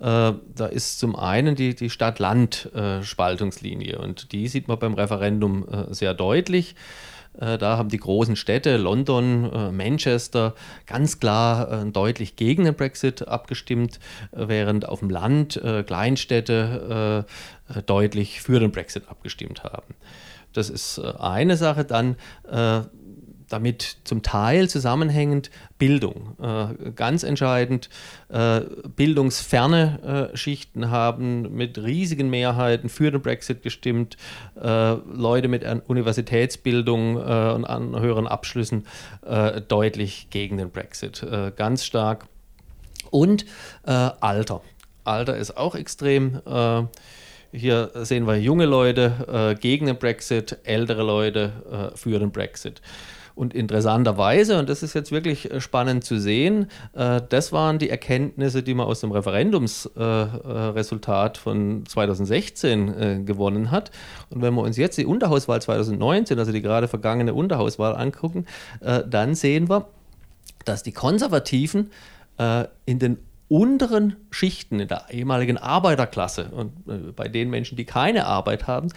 [0.00, 5.92] Äh, da ist zum einen die, die Stadt-Land-Spaltungslinie und die sieht man beim Referendum äh,
[5.92, 6.74] sehr deutlich.
[7.38, 10.54] Äh, da haben die großen Städte, London, Manchester,
[10.86, 14.00] ganz klar deutlich gegen den Brexit abgestimmt,
[14.32, 17.26] während auf dem Land Kleinstädte
[17.86, 19.94] deutlich für den Brexit abgestimmt haben.
[20.52, 21.84] Das ist eine Sache.
[21.84, 22.16] Dann
[23.50, 26.36] damit zum Teil zusammenhängend Bildung.
[26.40, 27.90] Äh, ganz entscheidend,
[28.28, 28.60] äh,
[28.96, 34.16] bildungsferne äh, Schichten haben mit riesigen Mehrheiten für den Brexit gestimmt.
[34.54, 38.86] Leute mit Universitätsbildung und höheren Abschlüssen
[39.68, 41.26] deutlich gegen den Brexit.
[41.56, 42.26] ganz stark.
[43.10, 43.46] Und
[43.84, 44.62] Alter.
[45.04, 46.40] Alter ist auch extrem.
[47.52, 52.80] Hier sehen wir junge Leute gegen den Brexit, ältere Leute für den Brexit.
[53.34, 57.90] Und interessanterweise, und das ist jetzt wirklich äh, spannend zu sehen, äh, das waren die
[57.90, 63.90] Erkenntnisse, die man aus dem Referendumsresultat äh, von 2016 gewonnen hat.
[64.30, 68.46] Und wenn wir uns jetzt die Unterhauswahl 2019, also die gerade vergangene Unterhauswahl angucken,
[68.80, 69.88] dann sehen wir,
[70.64, 71.90] dass die Konservativen
[72.86, 78.66] in den unteren Schichten, in der ehemaligen Arbeiterklasse und bei den Menschen, die keine Arbeit
[78.66, 78.88] haben,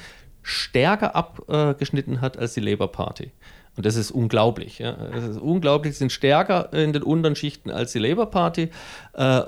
[0.44, 3.32] stärker abgeschnitten hat als die Labour Party.
[3.76, 4.80] Und das ist unglaublich.
[4.80, 4.94] Ja.
[4.94, 8.70] Das ist unglaublich, sie sind stärker in den unteren Schichten als die Labour Party.
[9.14, 9.42] Äh,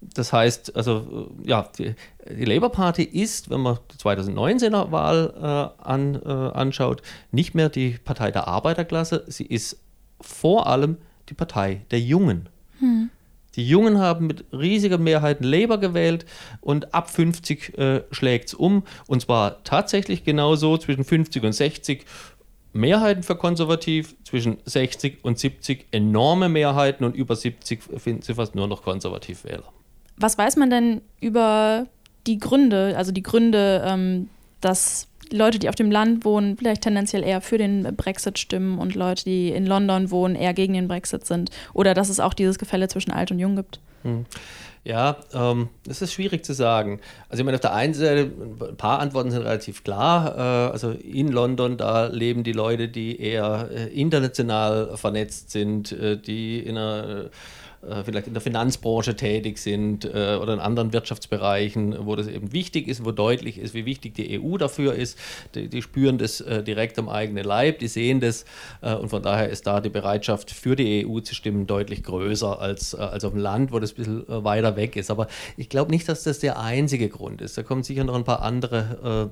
[0.00, 1.94] das heißt, also ja, die,
[2.28, 5.32] die, Labour Party ist, wenn man die 2019er Wahl
[5.80, 9.78] äh, an, äh, anschaut, nicht mehr die Partei der Arbeiterklasse, sie ist
[10.20, 12.48] vor allem die Partei der Jungen.
[12.80, 13.10] Hm.
[13.56, 16.26] Die Jungen haben mit riesiger Mehrheit Labour gewählt
[16.60, 18.84] und ab 50 äh, schlägt es um.
[19.06, 22.04] Und zwar tatsächlich genauso zwischen 50 und 60
[22.78, 28.54] Mehrheiten für konservativ, zwischen 60 und 70 enorme Mehrheiten und über 70 finden sie fast
[28.54, 29.64] nur noch Konservativwähler.
[30.16, 31.86] Was weiß man denn über
[32.26, 34.28] die Gründe, also die Gründe, ähm,
[34.60, 38.94] dass Leute, die auf dem Land wohnen, vielleicht tendenziell eher für den Brexit stimmen und
[38.94, 41.50] Leute, die in London wohnen, eher gegen den Brexit sind?
[41.74, 43.80] Oder dass es auch dieses Gefälle zwischen alt und jung gibt?
[44.02, 44.24] Hm.
[44.84, 47.00] Ja, ähm, das ist schwierig zu sagen.
[47.28, 50.34] Also ich meine, auf der einen Seite, ein paar Antworten sind relativ klar.
[50.34, 56.16] Äh, also in London, da leben die Leute, die eher äh, international vernetzt sind, äh,
[56.16, 57.26] die in einer
[58.04, 62.88] vielleicht in der Finanzbranche tätig sind äh, oder in anderen Wirtschaftsbereichen, wo das eben wichtig
[62.88, 65.18] ist, wo deutlich ist, wie wichtig die EU dafür ist.
[65.54, 68.44] Die, die spüren das äh, direkt am eigenen Leib, die sehen das
[68.80, 72.60] äh, und von daher ist da die Bereitschaft für die EU zu stimmen deutlich größer
[72.60, 75.10] als, äh, als auf dem Land, wo das ein bisschen äh, weiter weg ist.
[75.10, 77.56] Aber ich glaube nicht, dass das der einzige Grund ist.
[77.56, 79.30] Da kommen sicher noch ein paar andere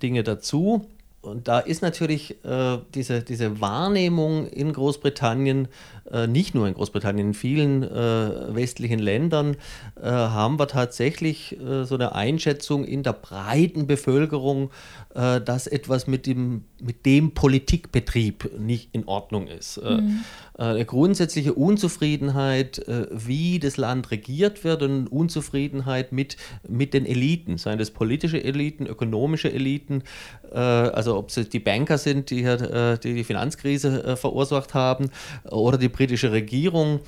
[0.00, 0.86] Dinge dazu.
[1.28, 5.68] Und da ist natürlich äh, diese, diese Wahrnehmung in Großbritannien,
[6.10, 9.56] äh, nicht nur in Großbritannien, in vielen äh, westlichen Ländern,
[10.00, 14.70] äh, haben wir tatsächlich äh, so eine Einschätzung in der breiten Bevölkerung,
[15.14, 19.82] äh, dass etwas mit dem, mit dem Politikbetrieb nicht in Ordnung ist.
[19.82, 20.20] Mhm.
[20.54, 26.36] Eine grundsätzliche Unzufriedenheit, wie das Land regiert wird und Unzufriedenheit mit,
[26.68, 30.02] mit den Eliten, seien das politische Eliten, ökonomische Eliten,
[30.50, 35.10] also also ob es die Banker sind, die äh, die, die Finanzkrise äh, verursacht haben,
[35.50, 37.00] oder die britische Regierung.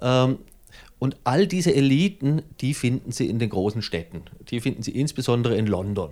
[0.00, 0.38] Ähm,
[0.98, 4.22] und all diese Eliten, die finden Sie in den großen Städten.
[4.50, 6.10] Die finden Sie insbesondere in London.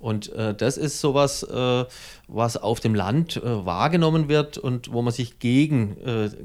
[0.00, 1.84] Und äh, das ist sowas, äh,
[2.26, 5.96] was auf dem Land äh, wahrgenommen wird und wo man sich gegen,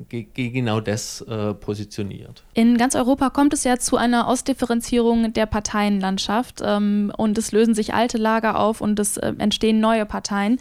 [0.10, 1.25] ge gegen genau das
[1.60, 2.43] positioniert.
[2.54, 7.73] In ganz Europa kommt es ja zu einer Ausdifferenzierung der Parteienlandschaft ähm, und es lösen
[7.73, 10.60] sich alte Lager auf und es entstehen neue Parteien.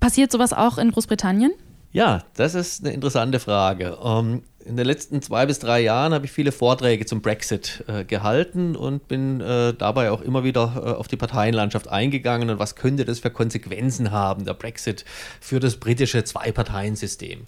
[0.00, 1.52] Passiert sowas auch in Großbritannien?
[1.94, 3.96] Ja, das ist eine interessante Frage.
[4.02, 8.04] Ähm, in den letzten zwei bis drei Jahren habe ich viele Vorträge zum Brexit äh,
[8.04, 12.74] gehalten und bin äh, dabei auch immer wieder äh, auf die Parteienlandschaft eingegangen und was
[12.74, 15.04] könnte das für Konsequenzen haben, der Brexit
[15.40, 17.46] für das britische Zwei-Parteien-System.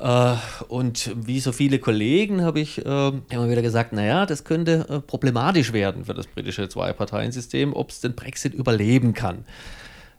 [0.00, 0.34] Äh,
[0.68, 5.00] und wie so viele Kollegen habe ich äh, immer wieder gesagt, naja, das könnte äh,
[5.00, 9.44] problematisch werden für das britische Zwei-Parteien-System, ob es den Brexit überleben kann.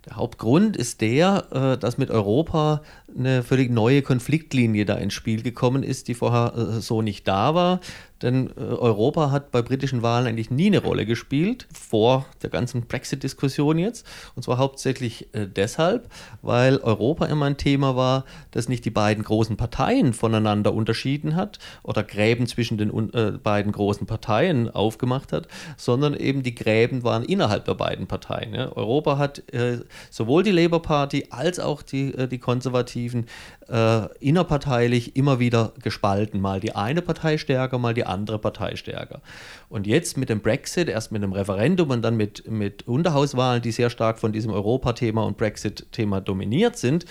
[0.05, 2.81] Der Hauptgrund ist der, äh, dass mit Europa
[3.15, 7.53] eine völlig neue Konfliktlinie da ins Spiel gekommen ist, die vorher äh, so nicht da
[7.53, 7.81] war.
[8.21, 12.83] Denn äh, Europa hat bei britischen Wahlen eigentlich nie eine Rolle gespielt, vor der ganzen
[12.83, 14.05] Brexit-Diskussion jetzt.
[14.35, 16.09] Und zwar hauptsächlich äh, deshalb,
[16.41, 21.59] weil Europa immer ein Thema war, das nicht die beiden großen Parteien voneinander unterschieden hat
[21.83, 27.23] oder Gräben zwischen den äh, beiden großen Parteien aufgemacht hat, sondern eben die Gräben waren
[27.23, 28.53] innerhalb der beiden Parteien.
[28.53, 28.71] Ja.
[28.75, 29.79] Europa hat äh,
[30.09, 33.25] sowohl die Labour Party als auch die, äh, die Konservativen
[33.67, 36.41] äh, innerparteilich immer wieder gespalten.
[36.41, 39.21] Mal die eine Partei stärker, mal die andere Partei stärker.
[39.69, 43.71] Und jetzt mit dem Brexit, erst mit einem Referendum und dann mit, mit Unterhauswahlen, die
[43.71, 47.05] sehr stark von diesem Europa-Thema und Brexit-Thema dominiert sind,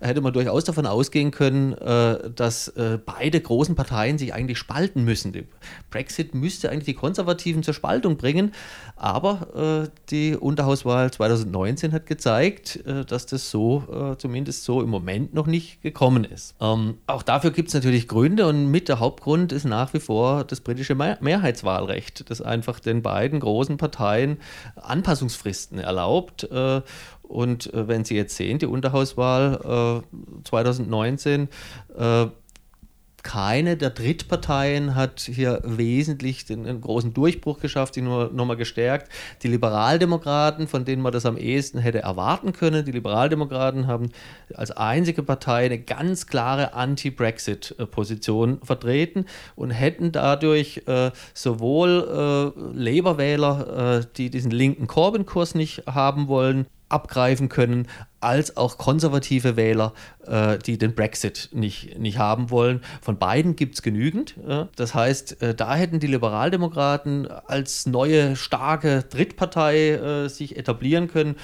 [0.00, 5.04] hätte man durchaus davon ausgehen können, äh, dass äh, beide großen Parteien sich eigentlich spalten
[5.04, 5.32] müssen.
[5.32, 5.44] Der
[5.90, 8.52] Brexit müsste eigentlich die Konservativen zur Spaltung bringen,
[8.96, 14.88] aber äh, die Unterhauswahl 2019 hat gezeigt, äh, dass das so, äh, zumindest so im
[14.88, 16.54] Moment noch nicht gekommen ist.
[16.60, 20.44] Ähm, auch dafür gibt es natürlich Gründe und mit der Hauptgrund ist nach wie vor
[20.52, 24.38] das britische Mehrheitswahlrecht, das einfach den beiden großen Parteien
[24.76, 26.44] Anpassungsfristen erlaubt.
[26.44, 26.82] Äh,
[27.22, 30.02] und äh, wenn Sie jetzt sehen, die Unterhauswahl
[30.44, 31.48] 2019,
[31.98, 32.26] äh,
[33.26, 39.10] keine der Drittparteien hat hier wesentlich den, einen großen Durchbruch geschafft, die nur nochmal gestärkt.
[39.42, 44.12] Die Liberaldemokraten, von denen man das am ehesten hätte erwarten können, die Liberaldemokraten haben
[44.54, 53.98] als einzige Partei eine ganz klare Anti-Brexit-Position vertreten und hätten dadurch äh, sowohl äh, Labour-Wähler,
[54.02, 57.88] äh, die diesen linken Corbyn-Kurs nicht haben wollen, abgreifen können,
[58.20, 59.92] als auch konservative Wähler,
[60.26, 62.80] äh, die den Brexit nicht, nicht haben wollen.
[63.00, 64.36] Von beiden gibt es genügend.
[64.46, 64.66] Äh.
[64.76, 71.36] Das heißt, äh, da hätten die Liberaldemokraten als neue starke Drittpartei äh, sich etablieren können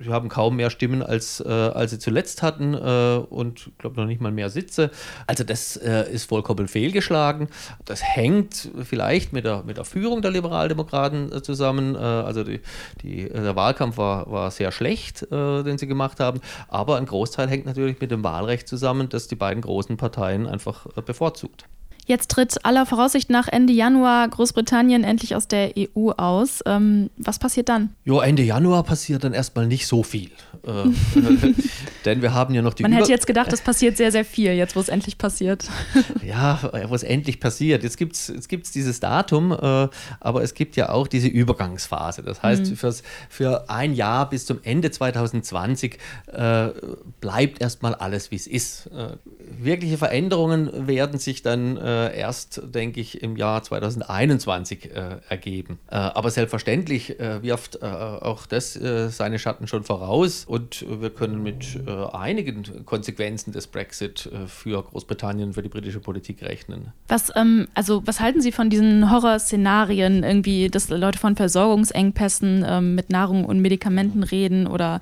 [0.00, 4.00] sie haben kaum mehr Stimmen, als, äh, als sie zuletzt hatten äh, und ich glaube
[4.00, 4.90] noch nicht mal mehr Sitze.
[5.26, 7.48] Also das äh, ist vollkommen fehlgeschlagen.
[7.84, 11.94] Das hängt vielleicht mit der, mit der Führung der Liberaldemokraten äh, zusammen.
[11.94, 12.60] Äh, also die,
[13.02, 17.48] die, der Wahlkampf war, war sehr schlecht, äh, den sie gemacht haben, aber ein Großteil
[17.48, 21.66] hängt natürlich mit dem Wahlrecht zusammen, das die beiden großen Parteien einfach bevorzugt.
[22.04, 26.60] Jetzt tritt aller Voraussicht nach Ende Januar Großbritannien endlich aus der EU aus.
[26.66, 27.90] Ähm, was passiert dann?
[28.04, 30.30] Jo, Ende Januar passiert dann erstmal nicht so viel.
[30.66, 30.90] Äh,
[32.04, 32.82] denn wir haben ja noch die.
[32.82, 35.64] Man Über hätte jetzt gedacht, es passiert sehr, sehr viel, jetzt wo es endlich passiert.
[36.26, 37.84] ja, wo es endlich passiert.
[37.84, 39.88] Jetzt gibt es jetzt gibt's dieses Datum, äh,
[40.18, 42.24] aber es gibt ja auch diese Übergangsphase.
[42.24, 42.76] Das heißt, mhm.
[42.76, 45.98] fürs, für ein Jahr bis zum Ende 2020
[46.32, 46.68] äh,
[47.20, 48.86] bleibt erstmal alles, wie es ist.
[48.88, 49.16] Äh,
[49.58, 55.78] wirkliche Veränderungen werden sich dann äh, äh, erst, denke ich, im Jahr 2021 äh, ergeben.
[55.90, 61.42] Äh, aber selbstverständlich äh, wirft äh, auch das seine Schatten schon voraus und wir können
[61.42, 61.78] mit
[62.12, 66.92] einigen Konsequenzen des Brexit für Großbritannien, für die britische Politik rechnen.
[67.08, 72.94] Was, ähm, also, was halten Sie von diesen Horrorszenarien, irgendwie, dass Leute von Versorgungsengpässen ähm,
[72.94, 75.00] mit Nahrung und Medikamenten reden oder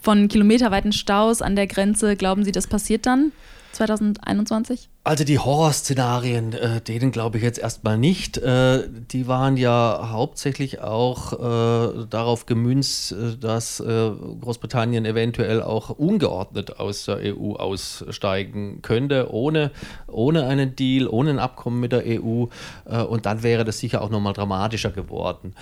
[0.00, 2.16] von kilometerweiten Staus an der Grenze?
[2.16, 3.32] Glauben Sie, das passiert dann?
[3.76, 4.88] 2021?
[5.04, 8.38] Also die Horrorszenarien, äh, denen glaube ich jetzt erstmal nicht.
[8.38, 14.10] Äh, die waren ja hauptsächlich auch äh, darauf gemünzt, äh, dass äh,
[14.40, 19.70] Großbritannien eventuell auch ungeordnet aus der EU aussteigen könnte, ohne,
[20.08, 22.46] ohne einen Deal, ohne ein Abkommen mit der EU.
[22.86, 25.54] Äh, und dann wäre das sicher auch nochmal dramatischer geworden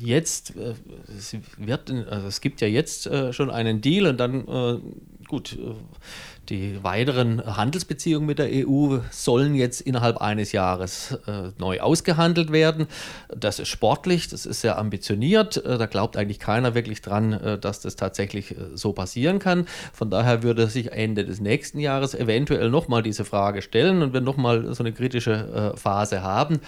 [0.00, 4.44] jetzt es wird, also es gibt ja jetzt schon einen Deal und dann
[5.26, 5.58] gut
[6.48, 12.86] die weiteren Handelsbeziehungen mit der EU sollen jetzt innerhalb eines Jahres äh, neu ausgehandelt werden.
[13.34, 15.58] Das ist sportlich, das ist sehr ambitioniert.
[15.58, 19.66] Äh, da glaubt eigentlich keiner wirklich dran, äh, dass das tatsächlich äh, so passieren kann.
[19.92, 24.20] Von daher würde sich Ende des nächsten Jahres eventuell nochmal diese Frage stellen und wir
[24.20, 26.60] nochmal so eine kritische äh, Phase haben.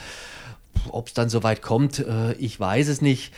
[0.88, 3.32] Ob es dann soweit kommt, äh, ich weiß es nicht.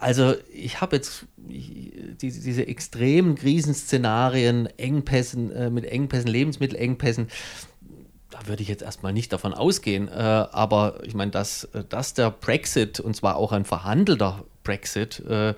[0.00, 7.28] Also ich habe jetzt diese, diese extremen Krisenszenarien, Engpässen, äh, mit Engpässen, Lebensmittelengpässen,
[8.30, 10.08] da würde ich jetzt erstmal nicht davon ausgehen.
[10.08, 15.20] Äh, aber ich meine, dass, äh, dass der Brexit, und zwar auch ein verhandelter Brexit,
[15.20, 15.54] äh,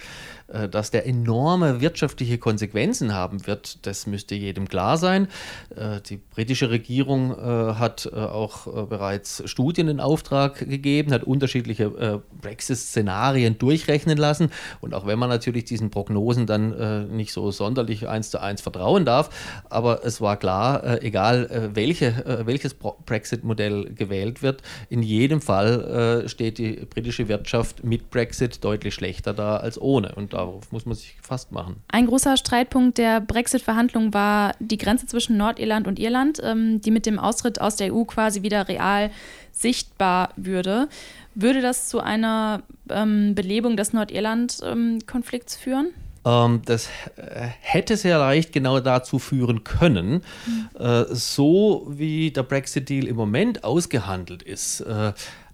[0.71, 5.29] dass der enorme wirtschaftliche Konsequenzen haben wird, das müsste jedem klar sein.
[5.75, 14.17] Äh, die britische Regierung hat auch bereits Studien in Auftrag gegeben, hat unterschiedliche Brexit-Szenarien durchrechnen
[14.17, 14.51] lassen.
[14.81, 19.05] Und auch wenn man natürlich diesen Prognosen dann nicht so sonderlich eins zu eins vertrauen
[19.05, 19.31] darf,
[19.71, 26.87] aber es war klar, egal welche, welches Brexit-Modell gewählt wird, in jedem Fall steht die
[26.87, 30.15] britische Wirtschaft mit Brexit deutlich schlechter da als ohne.
[30.15, 31.76] Und darauf muss man sich gefasst machen.
[31.88, 37.07] Ein großer Streitpunkt der Brexit-Verhandlungen war die Grenze zwischen Nordirland und Irland, ähm, die mit
[37.07, 39.11] dem Austritt aus der EU quasi wieder real
[39.52, 40.88] sichtbar würde.
[41.35, 45.87] Würde das zu einer ähm, Belebung des Nordirland-Konflikts ähm, führen?
[46.24, 50.22] Ähm, das äh, hätte sehr leicht genau dazu führen können.
[50.46, 50.68] Mhm.
[50.78, 55.12] Äh, so wie der Brexit-Deal im Moment ausgehandelt ist, äh,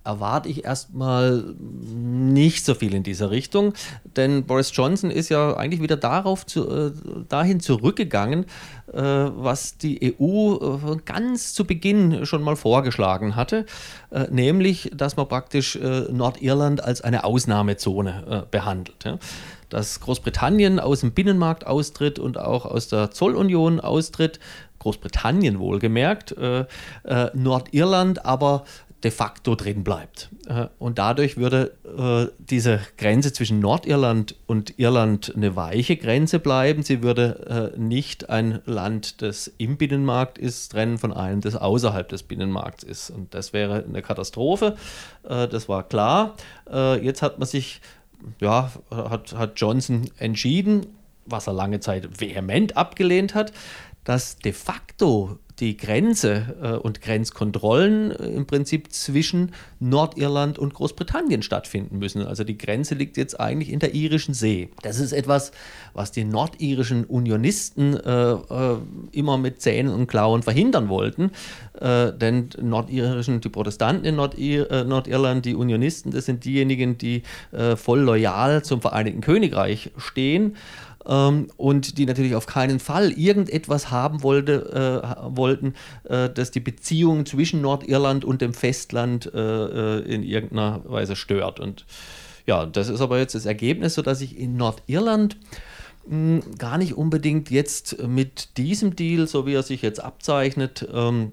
[0.08, 3.74] erwarte ich erstmal nicht so viel in dieser Richtung,
[4.16, 6.92] denn Boris Johnson ist ja eigentlich wieder darauf zu, äh,
[7.28, 8.46] dahin zurückgegangen,
[8.92, 13.66] äh, was die EU äh, ganz zu Beginn schon mal vorgeschlagen hatte,
[14.10, 19.04] äh, nämlich, dass man praktisch äh, Nordirland als eine Ausnahmezone behandelt.
[19.04, 19.18] Ja
[19.68, 24.40] dass Großbritannien aus dem Binnenmarkt austritt und auch aus der Zollunion austritt,
[24.78, 26.64] Großbritannien wohlgemerkt, äh,
[27.04, 28.64] äh, Nordirland aber
[29.04, 30.28] de facto drin bleibt.
[30.48, 36.82] Äh, und dadurch würde äh, diese Grenze zwischen Nordirland und Irland eine weiche Grenze bleiben.
[36.82, 42.08] Sie würde äh, nicht ein Land, das im Binnenmarkt ist, trennen von einem, das außerhalb
[42.08, 43.10] des Binnenmarkts ist.
[43.10, 44.76] Und das wäre eine Katastrophe.
[45.22, 46.34] Das war klar.
[47.02, 47.80] Jetzt hat man sich,
[48.40, 50.86] ja, hat, hat Johnson entschieden,
[51.26, 53.52] was er lange Zeit vehement abgelehnt hat,
[54.04, 61.42] dass de facto die Grenze äh, und Grenzkontrollen äh, im Prinzip zwischen Nordirland und Großbritannien
[61.42, 62.22] stattfinden müssen.
[62.22, 64.70] Also die Grenze liegt jetzt eigentlich in der irischen See.
[64.82, 65.52] Das ist etwas,
[65.94, 68.78] was die nordirischen Unionisten äh, äh
[69.12, 71.30] immer mit Zähnen und Klauen verhindern wollten.
[71.80, 77.22] Äh, denn nordirischen, die Protestanten in Nordir äh, Nordirland, die Unionisten, das sind diejenigen, die
[77.76, 80.56] voll loyal zum Vereinigten Königreich stehen
[81.08, 86.60] ähm, und die natürlich auf keinen Fall irgendetwas haben wollte, äh, wollten, äh, das die
[86.60, 91.58] Beziehungen zwischen Nordirland und dem Festland äh, äh, in irgendeiner Weise stört.
[91.58, 91.86] Und
[92.46, 95.38] ja, das ist aber jetzt das Ergebnis, sodass ich in Nordirland
[96.06, 100.86] mh, hm, gar nicht unbedingt jetzt mit diesem Deal, so wie er sich jetzt abzeichnet,
[100.92, 101.32] ähm,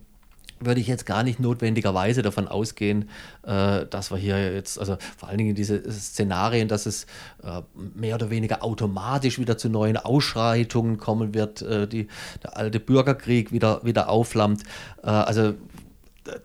[0.66, 3.10] würde ich jetzt gar nicht notwendigerweise davon ausgehen,
[3.44, 7.06] äh, dass wir hier jetzt, also vor allen Dingen diese Szenarien, dass es
[7.44, 7.62] äh,
[7.96, 12.08] mehr oder weniger automatisch wieder zu neuen Ausschreitungen kommen wird, äh, die,
[12.44, 14.64] der alte Bürgerkrieg wieder, wieder aufflammt.
[15.02, 15.54] Also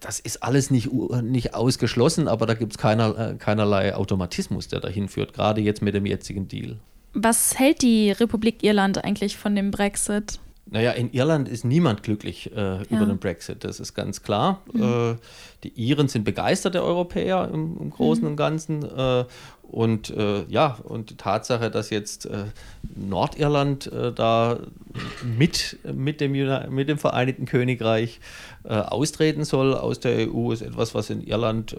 [0.00, 5.08] das ist alles nicht, nicht ausgeschlossen, aber da gibt es keiner, keinerlei Automatismus, der dahin
[5.08, 6.76] führt, gerade jetzt mit dem jetzigen Deal.
[7.12, 10.38] Was hält die Republik Irland eigentlich von dem Brexit?
[10.72, 12.82] Naja, in Irland ist niemand glücklich äh, ja.
[12.90, 14.62] über den Brexit, das ist ganz klar.
[14.72, 14.82] Mhm.
[14.82, 15.16] Äh,
[15.64, 18.30] die Iren sind begeisterte Europäer im, im Großen mhm.
[18.30, 18.84] und Ganzen.
[18.84, 19.24] Äh,
[19.62, 22.44] und äh, ja, und die Tatsache, dass jetzt äh,
[22.94, 24.60] Nordirland äh, da
[25.24, 26.32] mit, mit, dem,
[26.72, 28.20] mit dem Vereinigten Königreich
[28.62, 31.74] austreten soll aus der EU, ist etwas, was in Irland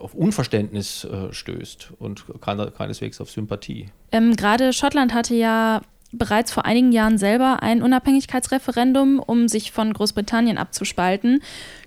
[0.00, 3.90] auf Unverständnis äh, stößt und keineswegs auf Sympathie.
[4.10, 5.82] Ähm, Gerade Schottland hatte ja
[6.18, 11.42] bereits vor einigen Jahren selber ein Unabhängigkeitsreferendum, um sich von Großbritannien abzuspalten.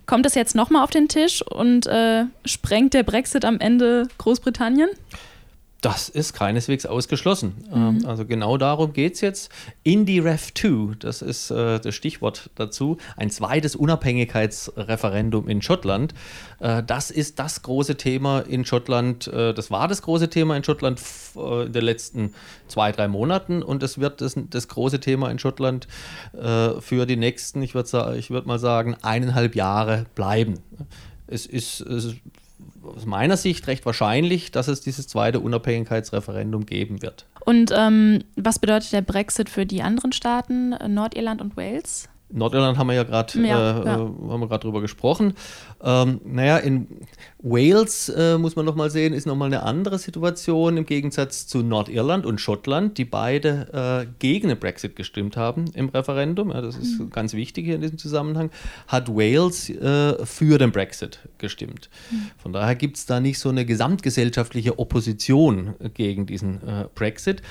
[0.06, 4.90] Kommt das jetzt nochmal auf den Tisch und äh, sprengt der Brexit am Ende Großbritannien?
[5.82, 7.56] Das ist keineswegs ausgeschlossen.
[7.70, 8.00] Mhm.
[8.00, 9.52] Ähm, also genau darum geht es jetzt.
[9.84, 16.14] IndyRef 2, das ist äh, das Stichwort dazu, ein zweites Unabhängigkeitsreferendum in Schottland.
[16.60, 20.64] Äh, das ist das große Thema in Schottland, äh, das war das große Thema in
[20.66, 21.02] Schottland
[21.38, 22.34] äh, in den letzten
[22.68, 25.88] zwei, drei Monaten und es wird das, das große Thema in Schottland
[26.34, 30.60] äh, für die nächsten, ich würde ich würd mal sagen, eineinhalb Jahre bleiben.
[31.28, 32.16] Es ist, es
[32.84, 37.26] aus meiner Sicht recht wahrscheinlich, dass es dieses zweite Unabhängigkeitsreferendum geben wird.
[37.46, 42.10] Und ähm, was bedeutet der Brexit für die anderen Staaten, Nordirland und Wales?
[42.32, 44.46] Nordirland haben wir ja gerade ja, äh, ja.
[44.46, 45.34] äh, drüber gesprochen.
[45.82, 46.88] Ähm, naja, in
[47.42, 52.26] Wales äh, muss man nochmal sehen, ist nochmal eine andere Situation im Gegensatz zu Nordirland
[52.26, 56.52] und Schottland, die beide äh, gegen den Brexit gestimmt haben im Referendum.
[56.52, 57.10] Ja, das ist mhm.
[57.10, 58.52] ganz wichtig hier in diesem Zusammenhang.
[58.88, 61.90] Hat Wales äh, für den Brexit gestimmt.
[62.12, 62.32] Mhm.
[62.38, 67.42] Von daher gibt es da nicht so eine gesamtgesellschaftliche Opposition gegen diesen äh, Brexit.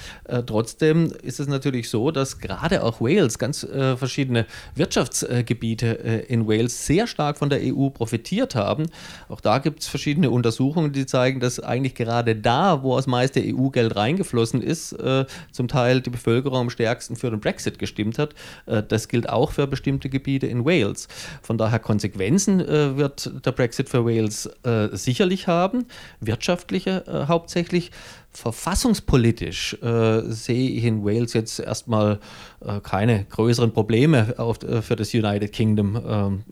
[0.46, 3.66] Trotzdem ist es natürlich so, dass gerade auch Wales ganz
[3.96, 5.86] verschiedene Wirtschaftsgebiete
[6.28, 8.86] in Wales sehr stark von der EU profitiert haben.
[9.28, 13.40] Auch da gibt es verschiedene Untersuchungen, die zeigen, dass eigentlich gerade da, wo das meiste
[13.40, 18.34] EU-Geld reingeflossen ist, äh, zum Teil die Bevölkerung am stärksten für den Brexit gestimmt hat.
[18.66, 21.08] Äh, das gilt auch für bestimmte Gebiete in Wales.
[21.42, 25.86] Von daher Konsequenzen äh, wird der Brexit für Wales äh, sicherlich haben,
[26.20, 27.90] wirtschaftliche äh, hauptsächlich.
[28.38, 32.20] Verfassungspolitisch äh, sehe ich in Wales jetzt erstmal
[32.64, 36.00] äh, keine größeren Probleme auf, äh, für das United Kingdom.
[36.06, 36.42] Ähm,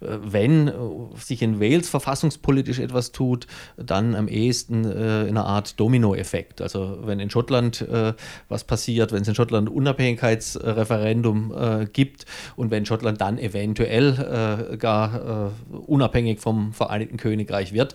[0.00, 0.70] äh, wenn
[1.16, 3.46] sich in Wales verfassungspolitisch etwas tut,
[3.78, 6.60] dann am ehesten äh, in einer Art Dominoeffekt.
[6.60, 8.12] Also wenn in Schottland äh,
[8.50, 15.52] was passiert, wenn es in Schottland ein Unabhängigkeitsreferendum gibt und wenn Schottland dann eventuell gar
[15.86, 17.94] unabhängig vom Vereinigten Königreich wird,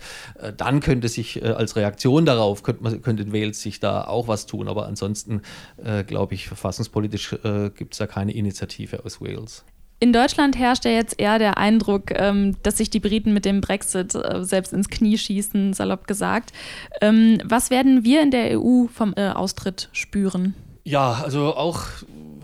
[0.56, 4.46] dann könnte sich als Reaktion darauf, könnte man könnte in Wales sich da auch was
[4.46, 4.68] tun.
[4.68, 5.42] Aber ansonsten
[5.82, 9.64] äh, glaube ich, verfassungspolitisch äh, gibt es da keine Initiative aus Wales.
[10.00, 13.60] In Deutschland herrscht ja jetzt eher der Eindruck, ähm, dass sich die Briten mit dem
[13.60, 16.52] Brexit äh, selbst ins Knie schießen, salopp gesagt.
[17.00, 20.54] Ähm, was werden wir in der EU vom äh, Austritt spüren?
[20.84, 21.86] Ja, also auch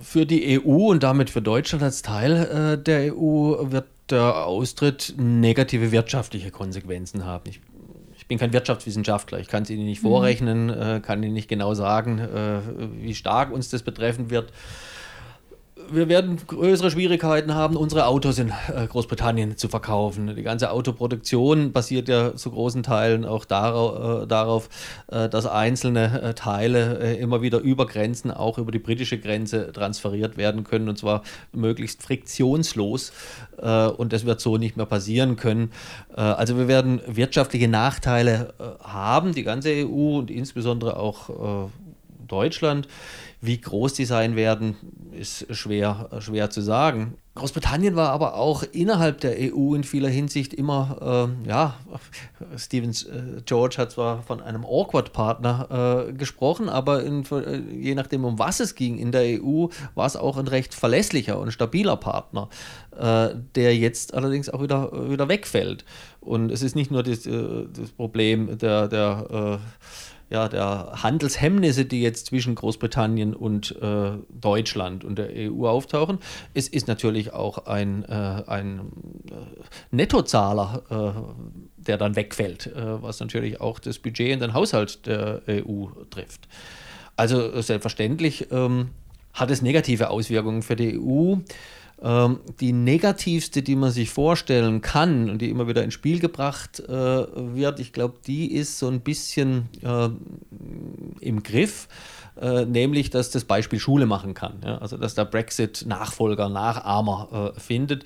[0.01, 5.15] für die EU und damit für Deutschland als Teil äh, der EU wird der Austritt
[5.19, 7.45] negative wirtschaftliche Konsequenzen haben.
[7.49, 7.61] Ich
[8.31, 11.03] bin kein Wirtschaftswissenschaftler, ich kann es Ihnen nicht vorrechnen, mhm.
[11.03, 12.61] kann Ihnen nicht genau sagen, äh,
[13.03, 14.53] wie stark uns das betreffen wird.
[15.93, 20.36] Wir werden größere Schwierigkeiten haben, unsere Autos in äh, Großbritannien zu verkaufen.
[20.36, 24.68] Die ganze Autoproduktion basiert ja zu großen Teilen auch darauf, äh, darauf
[25.09, 30.62] äh, dass einzelne Teile immer wieder über Grenzen, auch über die britische Grenze transferiert werden
[30.62, 31.22] können und zwar
[31.53, 33.12] möglichst friktionslos.
[33.97, 35.72] und das wird so nicht mehr passieren können.
[36.14, 41.70] Also wir werden wirtschaftliche Nachteile haben, die ganze EU und insbesondere auch
[42.31, 42.89] Deutschland.
[43.41, 44.76] Wie groß die sein werden,
[45.12, 47.16] ist schwer, schwer zu sagen.
[47.37, 51.76] Großbritannien war aber auch innerhalb der EU in vieler Hinsicht immer, äh, ja,
[52.57, 57.24] Stevens äh, George hat zwar von einem Awkward-Partner äh, gesprochen, aber in,
[57.81, 61.39] je nachdem, um was es ging in der EU, war es auch ein recht verlässlicher
[61.39, 62.49] und stabiler Partner,
[63.55, 65.87] der jetzt allerdings auch wieder, wieder wegfällt.
[66.20, 69.61] Und es ist nicht nur das, das Problem der, der
[70.31, 76.18] ja, der Handelshemmnisse, die jetzt zwischen Großbritannien und äh, Deutschland und der EU auftauchen.
[76.55, 78.93] Es ist natürlich auch ein, äh, ein
[79.28, 79.35] äh,
[79.91, 85.43] Nettozahler, äh, der dann wegfällt, äh, was natürlich auch das Budget und den Haushalt der
[85.49, 86.49] EU trifft.
[87.16, 88.91] Also selbstverständlich ähm,
[89.33, 91.37] hat es negative Auswirkungen für die EU.
[92.03, 96.80] Ähm, die negativste, die man sich vorstellen kann und die immer wieder ins Spiel gebracht
[96.80, 100.09] äh, wird, ich glaube, die ist so ein bisschen äh,
[101.20, 101.88] im Griff.
[102.40, 104.61] Äh, nämlich, dass das Beispiel Schule machen kann.
[104.64, 104.78] Ja?
[104.78, 108.05] Also, dass der Brexit Nachfolger, Nachahmer äh, findet.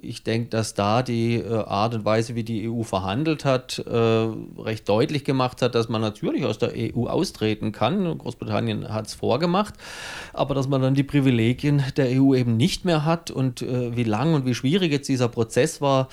[0.00, 3.90] Ich denke, dass da die äh, Art und Weise, wie die EU verhandelt hat, äh,
[3.90, 8.18] recht deutlich gemacht hat, dass man natürlich aus der EU austreten kann.
[8.18, 9.74] Großbritannien hat es vorgemacht,
[10.32, 14.04] aber dass man dann die Privilegien der EU eben nicht mehr hat und äh, wie
[14.04, 16.08] lang und wie schwierig jetzt dieser Prozess war,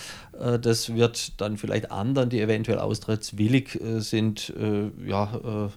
[0.62, 4.52] das wird dann vielleicht anderen, die eventuell austrittswillig sind,
[5.06, 5.70] ja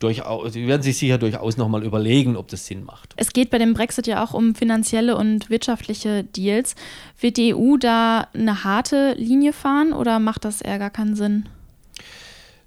[0.00, 3.14] durchaus, sie werden sich sicher durchaus nochmal überlegen, ob das Sinn macht.
[3.16, 6.74] Es geht bei dem Brexit ja auch um finanzielle und wirtschaftliche Deals.
[7.20, 11.48] Wird die EU da eine harte Linie fahren oder macht das eher gar keinen Sinn?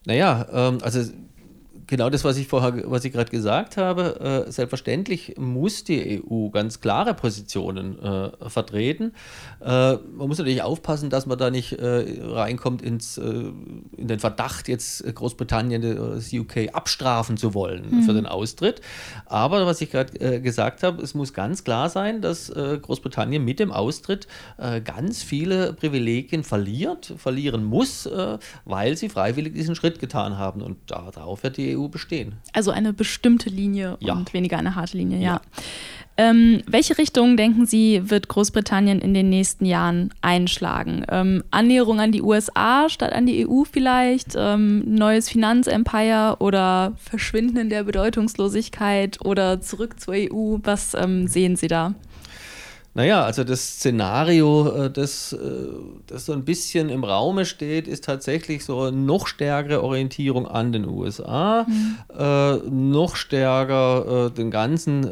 [0.05, 1.01] Naja, ähm, also
[1.93, 4.45] genau das, was ich vorher, was ich gerade gesagt habe.
[4.47, 9.13] Äh, selbstverständlich muss die EU ganz klare Positionen äh, vertreten.
[9.61, 14.17] Äh, man muss natürlich aufpassen, dass man da nicht äh, reinkommt ins, äh, in den
[14.17, 18.03] Verdacht, jetzt Großbritannien, das UK abstrafen zu wollen mhm.
[18.03, 18.81] für den Austritt.
[19.27, 23.59] Aber was ich gerade äh, gesagt habe, es muss ganz klar sein, dass Großbritannien mit
[23.59, 24.27] dem Austritt
[24.83, 28.09] ganz viele Privilegien verliert, verlieren muss,
[28.65, 30.61] weil sie freiwillig diesen Schritt getan haben.
[30.61, 32.34] Und darauf wird die EU bestehen.
[32.53, 34.13] Also eine bestimmte Linie ja.
[34.13, 35.23] und weniger eine harte Linie, ja.
[35.23, 35.41] ja.
[36.15, 41.03] Ähm, welche Richtung, denken Sie, wird Großbritannien in den nächsten Jahren einschlagen?
[41.09, 44.36] Ähm, Annäherung an die USA statt an die EU vielleicht?
[44.38, 50.57] Ähm, neues Finanzempire oder Verschwinden in der Bedeutungslosigkeit oder zurück zur EU?
[50.61, 51.95] Was ähm, sehen Sie da?
[52.95, 55.37] Naja, also das Szenario, äh, das, äh,
[56.05, 60.71] das so ein bisschen im Raume steht, ist tatsächlich so eine noch stärkere Orientierung an
[60.71, 61.97] den USA, mhm.
[62.15, 65.07] äh, noch stärker äh, den ganzen äh,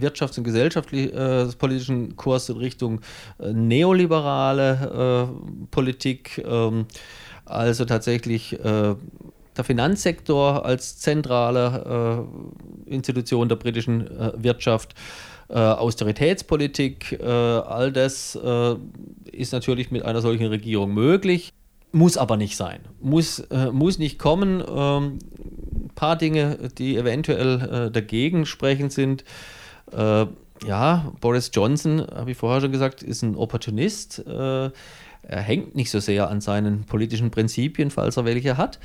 [0.00, 3.00] wirtschafts- und gesellschaftspolitischen Kurs in Richtung
[3.38, 5.28] äh, neoliberale
[5.70, 6.86] Politik, ähm,
[7.44, 12.26] also tatsächlich der Finanzsektor als zentrale
[12.86, 14.94] Institution der britischen Wirtschaft
[15.50, 18.76] äh, Austeritätspolitik, äh, all das äh,
[19.32, 21.54] ist natürlich mit einer solchen Regierung möglich,
[21.90, 24.62] muss aber nicht sein, muss, äh, muss nicht kommen.
[24.68, 25.18] Ähm,
[25.84, 29.24] ein paar Dinge, die eventuell äh, dagegen sprechen sind.
[29.90, 30.26] Äh,
[30.66, 34.18] ja, Boris Johnson, habe ich vorher schon gesagt, ist ein Opportunist.
[34.26, 34.72] er
[35.22, 38.80] hängt nicht so sehr an seinen politischen Prinzipien, falls er welche hat.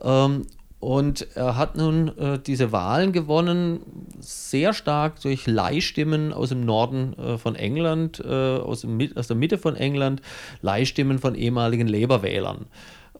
[0.00, 0.46] Ähm,
[0.80, 3.80] und er hat nun äh, diese Wahlen gewonnen,
[4.20, 9.36] sehr stark durch Leihstimmen aus dem Norden äh, von England, äh, aus, dem, aus, der
[9.36, 10.22] Mitte von England,
[10.62, 12.66] Leihstimmen von ehemaligen Labour-Wählern.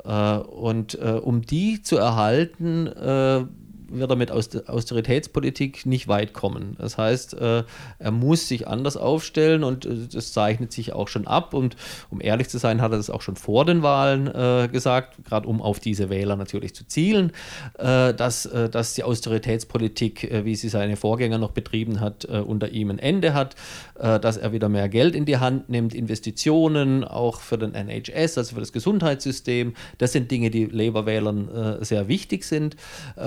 [0.04, 3.44] Äh, und äh, um die zu erhalten, äh,
[3.91, 6.76] wird er mit Austeritätspolitik nicht weit kommen.
[6.78, 7.64] Das heißt, äh,
[7.99, 11.55] er muss sich anders aufstellen und äh, das zeichnet sich auch schon ab.
[11.55, 11.76] Und
[12.11, 15.49] um ehrlich zu sein, hat er das auch schon vor den Wahlen äh, gesagt, gerade
[15.49, 17.32] um auf diese Wähler natürlich zu zielen,
[17.78, 23.34] dass, dass die Austeritätspolitik, wie sie seine Vorgänger noch betrieben hat, unter ihm ein Ende
[23.34, 23.55] hat,
[23.95, 28.55] dass er wieder mehr Geld in die Hand nimmt, Investitionen auch für den NHS, also
[28.55, 29.74] für das Gesundheitssystem.
[29.99, 32.76] Das sind Dinge, die Labour-Wählern sehr wichtig sind.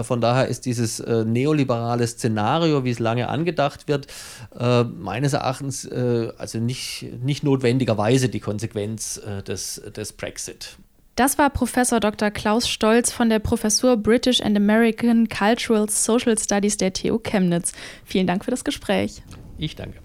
[0.02, 4.08] Von daher ist dieses äh, neoliberale Szenario, wie es lange angedacht wird,
[4.60, 10.78] äh, meines Erachtens äh, also nicht, nicht notwendigerweise die Konsequenz äh, des, des Brexit.
[11.16, 12.32] Das war Professor Dr.
[12.32, 17.74] Klaus Stolz von der Professur British and American Cultural Social Studies der TU Chemnitz.
[18.06, 19.22] Vielen Dank für das Gespräch.
[19.58, 20.00] Ich danke.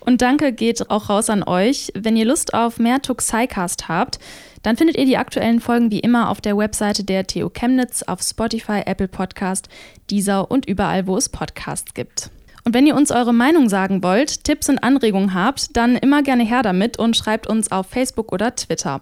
[0.00, 1.92] Und danke geht auch raus an euch.
[1.94, 4.18] Wenn ihr Lust auf mehr Tuxicast habt,
[4.62, 8.22] dann findet ihr die aktuellen Folgen wie immer auf der Webseite der TU Chemnitz, auf
[8.22, 9.68] Spotify, Apple Podcast,
[10.10, 12.30] Deezer und überall, wo es Podcasts gibt.
[12.64, 16.44] Und wenn ihr uns eure Meinung sagen wollt, Tipps und Anregungen habt, dann immer gerne
[16.44, 19.00] her damit und schreibt uns auf Facebook oder Twitter.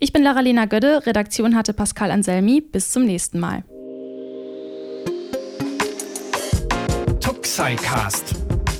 [0.00, 2.60] Ich bin Lara-Lena Gödde, Redaktion hatte Pascal Anselmi.
[2.60, 3.64] Bis zum nächsten Mal.
[7.20, 8.47] Tuxicast